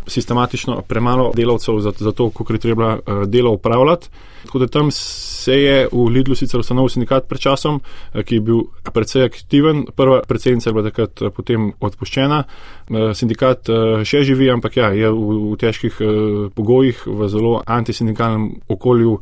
sistematično 0.09 0.81
premalo 0.87 1.31
delavcev 1.35 1.79
za, 1.79 1.91
za 1.97 2.11
to, 2.11 2.29
koliko 2.29 2.53
je 2.53 2.59
treba 2.59 2.93
uh, 2.95 3.23
delo 3.23 3.51
upravljati. 3.51 4.09
Tako 4.45 4.59
da 4.59 4.67
tam 4.67 4.91
se 4.91 5.53
je 5.61 5.87
v 5.91 6.05
Lidlu 6.09 6.35
sicer 6.35 6.59
ustanovil 6.59 6.89
sindikat 6.89 7.27
pred 7.27 7.41
časom, 7.41 7.79
uh, 7.79 8.21
ki 8.23 8.35
je 8.35 8.41
bil 8.41 8.61
precej 8.93 9.25
aktiven. 9.25 9.85
Prva 9.95 10.21
predsednica 10.27 10.69
je 10.69 10.73
bila 10.73 10.89
takrat 10.89 11.21
uh, 11.21 11.33
potem 11.35 11.71
odpuščena. 11.79 12.43
Sindikat 13.13 13.69
še 14.01 14.23
živi, 14.25 14.47
ampak 14.49 14.79
ja, 14.79 14.87
je 14.97 15.11
v, 15.13 15.35
v 15.51 15.57
težkih 15.61 15.99
pogojih, 16.57 17.03
v 17.05 17.27
zelo 17.29 17.51
antisindikalnem 17.61 18.47
okolju. 18.65 19.19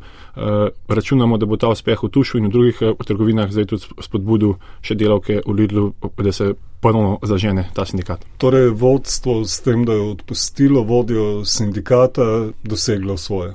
Računamo, 0.88 1.36
da 1.36 1.44
bo 1.44 1.58
ta 1.60 1.68
uspeh 1.68 2.00
v 2.00 2.08
Tušu 2.08 2.40
in 2.40 2.48
v 2.48 2.54
drugih 2.54 2.80
trgovinah 2.96 3.52
zdaj 3.52 3.68
tudi 3.68 3.92
spodbudil 4.00 4.56
še 4.80 4.96
delavke 4.96 5.42
v 5.44 5.56
Lidlu, 5.58 5.92
da 6.16 6.32
se 6.32 6.54
ponovno 6.80 7.18
zažene 7.22 7.68
ta 7.74 7.84
sindikat. 7.84 8.24
Torej, 8.38 8.70
vodstvo 8.70 9.44
s 9.44 9.60
tem, 9.60 9.84
da 9.84 9.92
je 9.92 10.00
odpustilo 10.00 10.77
vodjo 10.82 11.44
sindikata, 11.44 12.48
doseglo 12.62 13.16
svoje. 13.16 13.54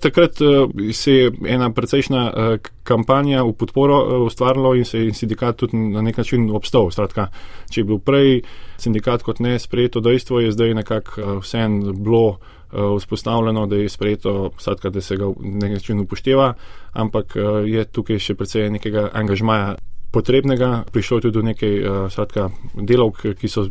Takrat 0.00 0.40
uh, 0.40 0.70
se 0.92 1.12
je 1.12 1.32
ena 1.46 1.70
precejšna 1.72 2.22
uh, 2.26 2.56
kampanja 2.82 3.42
v 3.44 3.52
podporo 3.52 3.98
uh, 4.00 4.26
ustvarila 4.26 4.76
in 4.76 4.84
se 4.84 4.98
je 4.98 5.14
sindikat 5.14 5.56
tudi 5.56 5.76
na 5.76 6.02
nek 6.02 6.16
način 6.16 6.50
obstal. 6.50 6.90
Stratka, 6.90 7.28
če 7.70 7.80
je 7.80 7.84
bil 7.84 7.98
prej 7.98 8.42
sindikat 8.80 9.22
kot 9.22 9.40
ne 9.44 9.58
sprejeto 9.58 10.00
dejstvo, 10.00 10.40
je 10.40 10.52
zdaj 10.52 10.74
nekako 10.74 11.40
vseeno 11.40 11.92
bilo 11.92 12.38
vzpostavljeno, 12.74 13.66
da 13.66 13.76
je 13.76 13.88
sprejeto, 13.88 14.50
stratka, 14.58 14.90
da 14.90 15.00
se 15.00 15.16
ga 15.16 15.28
na 15.40 15.68
nek 15.68 15.72
način 15.72 16.00
upošteva, 16.00 16.54
ampak 16.92 17.36
je 17.66 17.84
tukaj 17.84 18.18
še 18.18 18.34
precej 18.34 18.66
nekega 18.70 19.12
angažmaja 19.14 19.76
potrebnega. 20.14 20.84
Prišlo 20.92 21.18
je 21.18 21.26
tudi 21.26 21.38
do 21.38 21.42
nekaj 21.42 21.74
uh, 21.80 21.96
skratka, 22.12 22.48
delovk, 22.74 23.26
ki 23.38 23.50
so 23.50 23.66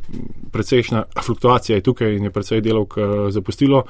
precejšna 0.51 1.05
fluktuacija 1.23 1.81
tukaj 1.81 2.17
in 2.17 2.27
je 2.27 2.33
precej 2.35 2.61
delovk 2.61 2.97
uh, 2.97 3.13
zapustilo. 3.31 3.85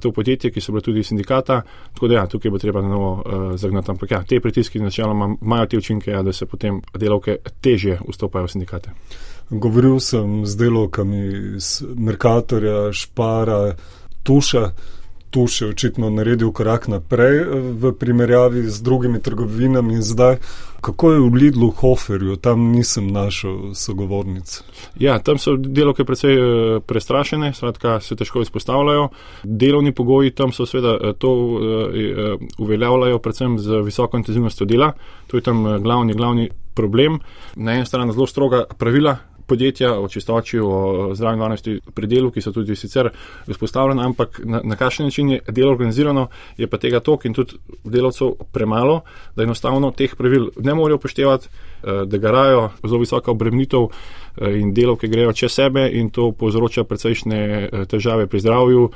To 0.00 0.12
podjetje, 0.14 0.52
ki 0.54 0.62
so 0.62 0.72
bile 0.72 0.84
tudi 0.86 1.02
sindikata, 1.02 1.56
tako 1.94 2.08
da 2.08 2.20
ja, 2.20 2.26
tukaj 2.30 2.50
bo 2.54 2.58
treba 2.62 2.82
na 2.82 2.88
novo 2.88 3.10
uh, 3.18 3.56
zagnati. 3.58 3.90
Ampak 3.90 4.10
ja, 4.10 4.22
te 4.22 4.38
pritiski 4.40 4.78
načeloma 4.80 5.34
imajo 5.42 5.66
te 5.66 5.78
učinke, 5.78 6.10
ja, 6.14 6.22
da 6.22 6.32
se 6.32 6.46
potem 6.46 6.78
delovke 6.94 7.36
težje 7.60 7.98
vstopajo 8.08 8.46
v 8.46 8.52
sindikate. 8.54 8.94
Govoril 9.50 9.98
sem 10.00 10.46
z 10.46 10.56
delovkami 10.56 11.24
iz 11.56 11.82
Merkatorja, 11.96 12.92
Špara, 12.94 13.74
Tuša 14.22 14.70
tu 15.30 15.46
še 15.46 15.70
očitno 15.70 16.10
naredil 16.10 16.50
korak 16.52 16.88
naprej 16.90 17.36
eh, 17.42 17.46
v 17.78 17.92
primerjavi 17.94 18.66
z 18.66 18.82
drugimi 18.82 19.22
trgovinami 19.22 19.98
in 19.98 20.02
zdaj. 20.02 20.40
Kako 20.80 21.12
je 21.12 21.20
v 21.20 21.34
Lidlu 21.36 21.68
Hoferju, 21.76 22.38
tam 22.40 22.72
nisem 22.72 23.10
našel 23.12 23.76
sogovornic? 23.76 24.62
Ja, 24.96 25.18
tam 25.20 25.36
so 25.36 25.54
delovke 25.56 26.06
precej 26.08 26.34
eh, 26.34 26.44
prestrašene, 26.80 27.52
skratka 27.54 28.00
se 28.00 28.16
težko 28.16 28.42
izpostavljajo. 28.42 29.10
Delovni 29.44 29.94
pogoji 29.94 30.34
tam 30.34 30.54
so 30.56 30.66
seveda 30.66 30.96
eh, 30.96 31.14
to 31.18 31.30
uveljavljajo 32.58 33.18
predvsem 33.22 33.58
z 33.58 33.84
visoko 33.86 34.18
intenzivnostjo 34.18 34.66
dela. 34.66 34.92
To 35.30 35.38
je 35.38 35.46
tam 35.46 35.62
glavni, 35.82 36.14
glavni 36.14 36.50
problem. 36.74 37.20
Na 37.56 37.74
eni 37.76 37.86
strani 37.86 38.12
zelo 38.12 38.26
stroga 38.26 38.64
pravila, 38.78 39.16
podjetja, 39.50 39.92
o 39.98 40.08
čistoči, 40.08 40.60
o 40.62 41.10
zdravni 41.14 41.42
varnosti 41.42 41.76
pri 41.94 42.06
delu, 42.06 42.30
ki 42.30 42.42
so 42.44 42.52
tudi 42.54 42.76
sicer 42.78 43.10
vzpostavljene, 43.48 44.04
ampak 44.06 44.40
na, 44.44 44.60
na 44.64 44.78
kakšen 44.78 45.10
način 45.10 45.30
je 45.34 45.40
delo 45.48 45.72
organizirano, 45.74 46.28
je 46.58 46.68
pa 46.70 46.78
tega 46.78 47.00
tok 47.02 47.26
in 47.26 47.34
tudi 47.34 47.58
delavcev 47.84 48.36
premalo, 48.54 49.00
da 49.36 49.42
enostavno 49.42 49.90
teh 49.96 50.14
pravil 50.16 50.50
ne 50.62 50.74
morejo 50.74 51.00
upoštevati, 51.00 51.48
eh, 51.48 52.04
da 52.06 52.18
garajo 52.18 52.68
zelo 52.84 53.00
visoka 53.02 53.30
obremenitev 53.30 53.88
eh, 53.88 54.60
in 54.60 54.74
delovke 54.74 55.08
grejo 55.10 55.32
čez 55.32 55.52
sebe 55.58 55.88
in 55.92 56.10
to 56.10 56.30
povzroča 56.32 56.84
precejšnje 56.84 57.40
eh, 57.40 57.84
težave 57.90 58.26
pri 58.26 58.40
zdravju, 58.40 58.90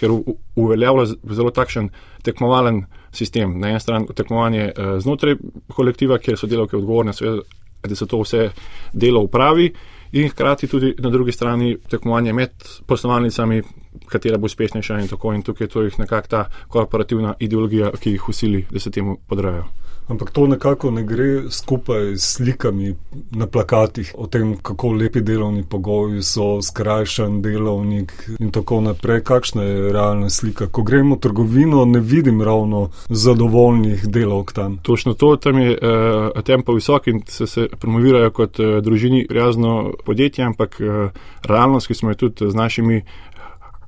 ker 0.00 0.10
uveljavlja 0.56 1.06
zelo 1.36 1.50
takšen 1.50 1.90
tekmovalen 2.22 2.84
sistem. 3.12 3.58
Na 3.60 3.70
eni 3.70 3.80
strani 3.80 4.06
tekmovanje 4.16 4.70
znotraj 5.02 5.34
kolektiva, 5.74 6.18
kjer 6.18 6.38
so 6.38 6.46
delovke 6.46 6.76
odgovorne, 6.78 7.12
da 7.82 7.96
se 7.96 8.06
to 8.06 8.20
vse 8.22 8.50
delo 8.92 9.24
upravi 9.26 9.72
in 10.12 10.28
hkrati 10.28 10.66
tudi 10.66 10.94
na 10.98 11.10
drugi 11.10 11.32
strani 11.32 11.76
tekmovanje 11.90 12.32
med 12.32 12.50
poslovalnicami, 12.86 13.62
katera 14.06 14.38
bo 14.38 14.46
uspešnejša 14.46 15.00
in 15.00 15.08
tako 15.08 15.34
in 15.34 15.42
tukaj 15.42 15.64
je 15.64 15.68
to 15.68 15.82
jih 15.82 15.98
nekako 15.98 16.28
ta 16.28 16.44
korporativna 16.68 17.34
ideologija, 17.38 17.90
ki 18.00 18.10
jih 18.10 18.28
usili, 18.28 18.66
da 18.70 18.80
se 18.80 18.90
temu 18.90 19.18
podrajo. 19.28 19.64
Ampak 20.10 20.30
to 20.30 20.46
nekako 20.46 20.90
ne 20.90 21.02
gre 21.02 21.50
skupaj 21.50 22.16
s 22.16 22.32
slikami 22.36 22.94
na 23.30 23.46
plakatih 23.46 24.14
o 24.18 24.26
tem, 24.26 24.56
kako 24.56 24.92
lepi 24.92 25.20
delovni 25.20 25.62
pogoji 25.62 26.22
so, 26.22 26.62
skrajšan 26.62 27.42
delovnik 27.42 28.12
in 28.40 28.50
tako 28.50 28.80
naprej. 28.80 29.22
Kakšna 29.24 29.62
je 29.62 29.92
realna 29.92 30.30
slika? 30.30 30.66
Ko 30.66 30.82
gremo 30.82 31.14
v 31.14 31.20
trgovino, 31.20 31.84
ne 31.84 32.00
vidim 32.00 32.42
ravno 32.42 32.88
zadovoljnih 33.08 34.08
delovk 34.08 34.52
tam. 34.52 34.78
Točno 34.82 35.14
to, 35.14 35.36
tam 35.36 35.58
je 35.58 35.78
uh, 35.78 36.42
tempo 36.42 36.74
visok 36.74 37.06
in 37.06 37.22
se, 37.26 37.46
se 37.46 37.68
promovirajo 37.80 38.30
kot 38.30 38.58
uh, 38.58 38.78
družini 38.82 39.26
prijazno 39.28 39.92
podjetje, 40.04 40.44
ampak 40.44 40.80
uh, 40.80 41.10
realnost, 41.46 41.86
ki 41.86 41.94
smo 41.94 42.10
jo 42.10 42.14
tudi 42.14 42.50
z 42.50 42.54
našimi 42.54 43.02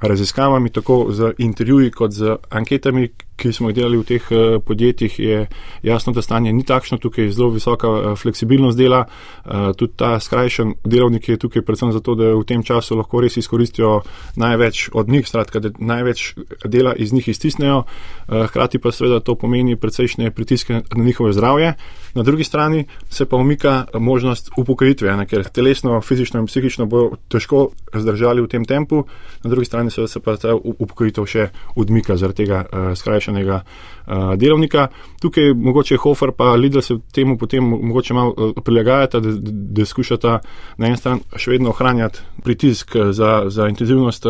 raziskavami, 0.02 0.70
tako 0.70 1.06
z 1.11 1.32
intervjuji 1.38 1.90
kot 1.90 2.11
z 2.11 2.37
anketami, 2.50 3.08
ki 3.42 3.52
smo 3.52 3.70
jih 3.70 3.76
delali 3.76 3.98
v 3.98 4.07
teh 4.07 4.28
eh, 4.31 4.59
podjetjih, 4.64 5.18
je 5.18 5.46
jasno, 5.83 6.12
da 6.12 6.22
stanje 6.22 6.52
ni 6.52 6.64
takšno. 6.64 6.98
Tukaj 7.02 7.24
je 7.24 7.33
zelo 7.35 7.50
visoka 7.50 7.88
eh, 7.88 8.16
fleksibilnost 8.16 8.78
dela. 8.78 9.05
Eh, 9.07 9.72
tudi 9.78 9.92
ta 9.96 10.14
skrajšan 10.20 10.74
delovnik 10.85 11.28
je 11.28 11.37
tukaj 11.37 11.64
predvsem 11.66 11.92
zato, 11.92 12.14
da 12.14 12.33
v 12.38 12.44
tem 12.46 12.62
času 12.62 12.96
lahko 13.00 13.20
res 13.24 13.37
izkoristijo 13.37 14.00
največ 14.37 14.88
od 14.94 15.09
njih, 15.09 15.26
skratka, 15.28 15.61
da 15.61 15.72
največ 15.78 16.35
dela 16.64 16.94
iz 16.94 17.12
njih 17.12 17.28
iztisnejo. 17.28 17.83
Hkrati 18.28 18.78
pa 18.78 18.92
seveda 18.92 19.20
to 19.20 19.35
pomeni 19.35 19.76
precejšnje 19.76 20.31
pritiske 20.31 20.83
na 20.94 21.05
njihove 21.05 21.33
zdravje. 21.33 21.74
Na 22.14 22.22
drugi 22.22 22.44
strani 22.44 22.85
se 23.11 23.24
pa 23.24 23.37
umika 23.37 23.87
možnost 23.94 24.50
upokojitve, 24.57 25.16
ne, 25.16 25.26
ker 25.26 25.44
telesno, 25.48 26.00
fizično 26.00 26.40
in 26.40 26.46
psihično 26.46 26.87
bo 26.87 27.16
težko 27.28 27.70
zdržali 27.94 28.42
v 28.42 28.48
tem 28.48 28.64
tempu, 28.64 29.05
na 29.44 29.50
drugi 29.50 29.66
strani 29.66 29.90
se 29.90 30.20
pa 30.20 30.37
ta 30.37 30.55
upokojitev 30.55 31.26
še 31.26 31.48
odmika 31.76 32.16
zaradi 32.16 32.44
tega 32.44 32.64
uh, 32.64 32.92
skrajšanega 33.33 33.62
uh, 34.07 34.35
delovnika. 34.37 34.88
Tukaj 35.21 35.55
mogoče 35.55 35.97
Hofer 35.97 36.33
pa 36.33 36.55
Lidl 36.55 36.81
se 36.81 36.95
temu 37.12 37.38
potem 37.38 37.64
mogoče 37.64 38.14
malo 38.14 38.35
uh, 38.37 38.62
prilagajata, 38.64 39.21
da, 39.21 39.31
da, 39.40 39.85
skušata 39.85 40.38
na 40.79 40.88
en 40.88 40.97
stran 40.97 41.21
še 41.37 41.51
vedno 41.51 41.71
ohranjati 41.71 42.21
pritisk 42.45 42.97
za, 43.11 43.45
za 43.49 43.68
intenzivnost 43.68 44.27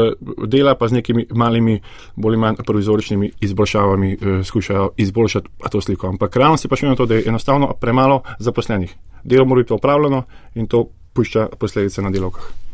dela, 0.47 0.75
pa 0.75 0.88
z 0.88 1.01
nekimi 1.01 1.27
malimi, 1.31 1.81
bolj 2.17 2.37
manj 2.37 2.62
provizoričnimi 2.67 3.31
izboljšavami 3.41 4.17
uh, 4.17 4.43
skušajo 4.47 4.91
izboljšati 4.97 5.49
to 5.71 5.81
sliko. 5.81 6.09
Ampak 6.09 6.37
realnost 6.37 6.65
je 6.65 6.69
pa 6.69 6.77
še 6.77 6.87
eno 6.87 6.97
to, 6.97 7.07
da 7.07 7.15
je 7.15 7.29
enostavno 7.29 7.73
premalo 7.81 8.23
zaposlenih. 8.38 8.95
Delo 9.25 9.45
mora 9.47 9.62
biti 9.62 9.73
opravljeno 9.73 10.25
in 10.55 10.67
to 10.67 10.88
pušča 11.12 11.49
posledice 11.59 12.03
na 12.03 12.11
delovkah. 12.11 12.71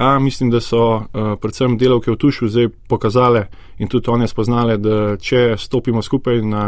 A, 0.00 0.18
mislim, 0.18 0.50
da 0.50 0.60
so 0.64 0.82
uh, 0.96 1.02
predvsem 1.40 1.74
delavke 1.78 2.08
v 2.10 2.16
Tušu 2.16 2.48
zdaj 2.48 2.70
pokazale 2.88 3.42
in 3.78 3.88
tudi 3.88 4.08
one 4.08 4.28
spoznale, 4.28 4.78
da 4.80 5.16
če 5.20 5.58
stopimo 5.60 6.00
skupaj 6.02 6.40
na 6.40 6.62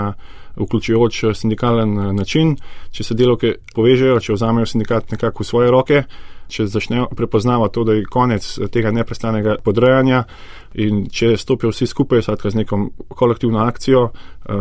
vključujoč 0.56 1.24
sindikalen 1.34 1.98
eh, 1.98 2.12
način, 2.12 2.56
če 2.92 3.04
se 3.04 3.14
delavke 3.16 3.54
povežejo, 3.74 4.18
če 4.20 4.36
vzamejo 4.36 4.68
sindikat 4.68 5.14
nekako 5.16 5.44
v 5.44 5.48
svoje 5.48 5.70
roke, 5.72 6.02
če 6.48 6.66
začnejo 6.66 7.08
prepoznavati 7.16 7.74
to, 7.74 7.84
da 7.84 7.92
je 7.92 8.04
konec 8.04 8.48
tega 8.72 8.90
neprestanega 8.90 9.56
podrejanja 9.64 10.24
in 10.74 11.06
če 11.12 11.36
stopijo 11.36 11.70
vsi 11.72 11.86
skupaj, 11.86 12.22
skratka 12.22 12.50
z 12.50 12.62
nekom 12.62 12.90
kolektivno 13.08 13.60
akcijo, 13.60 14.08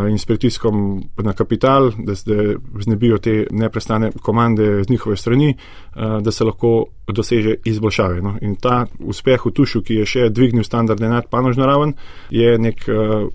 in 0.10 0.20
s 0.20 0.26
pritiskom 0.26 1.04
na 1.18 1.34
kapital, 1.34 1.92
da 1.98 2.16
se 2.16 2.56
znebijo 2.80 3.18
te 3.18 3.48
neprestane 3.52 4.12
komande 4.22 4.84
z 4.84 4.90
njihove 4.90 5.18
strani, 5.18 5.56
da 6.22 6.32
se 6.32 6.44
lahko 6.44 6.86
doseže 7.08 7.56
izboljšave. 7.66 8.22
No. 8.22 8.36
In 8.42 8.56
ta 8.56 8.86
uspeh 9.00 9.46
v 9.46 9.52
Tušu, 9.52 9.82
ki 9.82 10.02
je 10.02 10.06
še 10.06 10.30
dvignil 10.30 10.64
standarde 10.64 11.10
nad 11.10 11.28
panožno 11.30 11.66
raven, 11.66 11.94
je 12.30 12.58
nek 12.60 12.86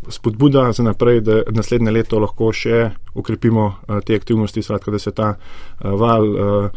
spodbuda 0.08 0.70
za 0.72 0.86
naprej, 0.86 1.20
da 1.20 1.42
naslednje 1.50 1.90
leto 1.90 2.22
lahko 2.22 2.52
še 2.52 2.90
ukrepimo 3.14 3.72
te 4.06 4.14
aktivnosti, 4.14 4.62
skratka, 4.62 4.90
da 4.90 4.98
se 4.98 5.12
ta 5.12 5.34
val 5.80 6.70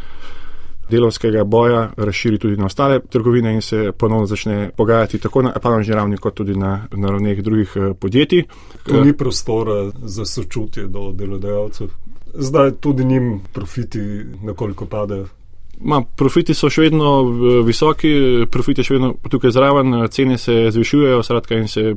delovskega 0.89 1.43
boja 1.43 1.91
razširi 1.97 2.37
tudi 2.37 2.57
na 2.57 2.65
ostale 2.65 2.99
trgovine 2.99 3.53
in 3.53 3.61
se 3.61 3.91
ponovno 3.97 4.25
začne 4.25 4.69
pogajati 4.77 5.19
tako 5.19 5.41
na 5.41 5.51
panožni 5.51 5.95
ravni, 5.95 6.17
kot 6.17 6.33
tudi 6.33 6.55
na, 6.55 6.87
na 6.91 7.09
ravneh 7.09 7.41
drugih 7.43 7.73
eh, 7.75 7.93
podjetij. 7.99 8.43
Tu 8.83 9.05
ni 9.05 9.13
prostora 9.17 9.91
za 10.01 10.25
sočutje 10.25 10.87
do 10.87 11.11
delodajalcev. 11.11 11.87
Zdaj 12.33 12.71
tudi 12.71 13.05
njim 13.05 13.39
profiti 13.53 13.99
nekoliko 14.43 14.85
padajo. 14.85 15.27
Ma, 15.79 16.01
profiti 16.03 16.51
so 16.51 16.67
še 16.67 16.89
vedno 16.89 17.09
visoki, 17.63 18.09
profiti 18.51 18.83
še 18.83 18.97
vedno 18.97 19.13
tukaj 19.31 19.53
zraven, 19.55 19.95
cene 20.11 20.35
se 20.37 20.67
zvišujejo, 20.75 21.21
skratka, 21.23 21.55
in 21.55 21.69
se, 21.71 21.93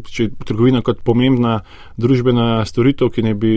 trgovina 0.46 0.84
kot 0.86 1.00
pomembna 1.02 1.56
družbena 1.98 2.62
storitev, 2.68 3.10
ki 3.10 3.24
ne 3.26 3.34
bi 3.34 3.54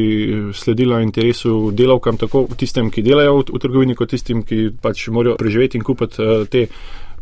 sledila 0.58 1.04
interesu 1.06 1.70
delavkam, 1.70 2.18
tako 2.18 2.48
tistem, 2.58 2.90
ki 2.90 3.06
delajo 3.06 3.38
v, 3.38 3.46
v 3.54 3.62
trgovini, 3.68 3.98
kot 3.98 4.16
tistim, 4.16 4.42
ki 4.42 4.72
pač 4.82 5.06
morajo 5.14 5.38
preživeti 5.38 5.78
in 5.78 5.86
kupiti 5.86 6.30
te 6.50 6.66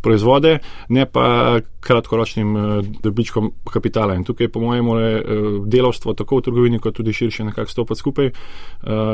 proizvode, 0.04 0.58
ne 0.96 1.06
pa 1.08 1.60
kratkoročnim 1.84 2.58
eh, 2.58 2.62
dobičkom 3.04 3.52
kapitala. 3.72 4.16
In 4.16 4.24
tukaj, 4.24 4.48
po 4.48 4.60
mojem, 4.60 4.86
mora 4.86 5.10
eh, 5.10 5.24
delovstvo 5.66 6.14
tako 6.14 6.38
v 6.38 6.48
trgovini, 6.48 6.80
kot 6.80 6.96
tudi 6.96 7.14
širše 7.14 7.44
nekako 7.44 7.72
stopiti 7.72 8.00
skupaj 8.00 8.26
eh, 8.26 8.34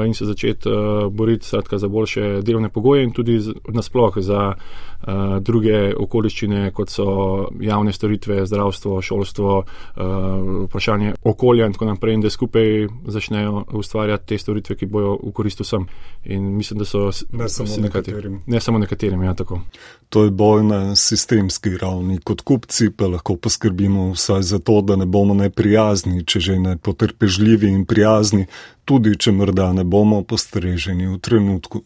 in 0.06 0.14
se 0.14 0.26
začeti 0.26 0.70
boriti 1.12 1.46
skratka, 1.46 1.78
za 1.78 1.88
boljše 1.88 2.42
delovne 2.42 2.70
pogoje 2.70 3.04
in 3.04 3.12
tudi 3.12 3.40
nasploh 3.68 4.18
za 4.18 4.54
druge 5.40 5.94
okoliščine, 5.96 6.72
kot 6.76 6.90
so 6.92 7.06
javne 7.62 7.94
storitve, 7.96 8.42
zdravstvo, 8.46 8.98
šolstvo, 9.02 9.54
vprašanje 10.66 11.14
okolja 11.24 11.66
in 11.66 11.74
tako 11.74 11.88
naprej, 11.88 12.18
in 12.18 12.22
da 12.22 12.30
skupaj 12.30 12.88
začnejo 13.08 13.64
ustvarjati 13.80 14.28
te 14.28 14.38
storitve, 14.38 14.76
ki 14.76 14.90
bojo 14.92 15.16
v 15.24 15.32
korist 15.32 15.64
vsem. 15.64 15.88
In 16.26 16.52
mislim, 16.58 16.84
da 16.84 16.86
so 16.86 17.06
ne 17.32 17.48
samo 17.50 17.78
nekaterim. 17.80 18.42
Ne 18.48 18.60
samo 18.60 18.80
nekaterim, 18.80 19.24
ja, 19.24 19.34
tako. 19.34 19.62
To 20.10 20.24
je 20.24 20.32
boj 20.32 20.64
na 20.64 20.96
sistemski 20.96 21.78
ravni. 21.78 22.20
Kot 22.24 22.42
kupci 22.60 22.90
pa 22.92 23.08
lahko 23.08 23.36
poskrbimo 23.36 24.12
vsaj 24.12 24.42
za 24.42 24.60
to, 24.60 24.82
da 24.82 24.96
ne 24.96 25.06
bomo 25.06 25.34
neprijazni, 25.34 26.26
če 26.26 26.40
že 26.40 26.60
ne 26.60 26.78
potrpežljivi 26.78 27.70
in 27.72 27.86
prijazni, 27.86 28.48
tudi 28.86 29.16
če 29.16 29.32
morda 29.32 29.72
ne 29.74 29.84
bomo 29.84 30.24
postreženi 30.24 31.08
v 31.08 31.20
trenutku. 31.20 31.84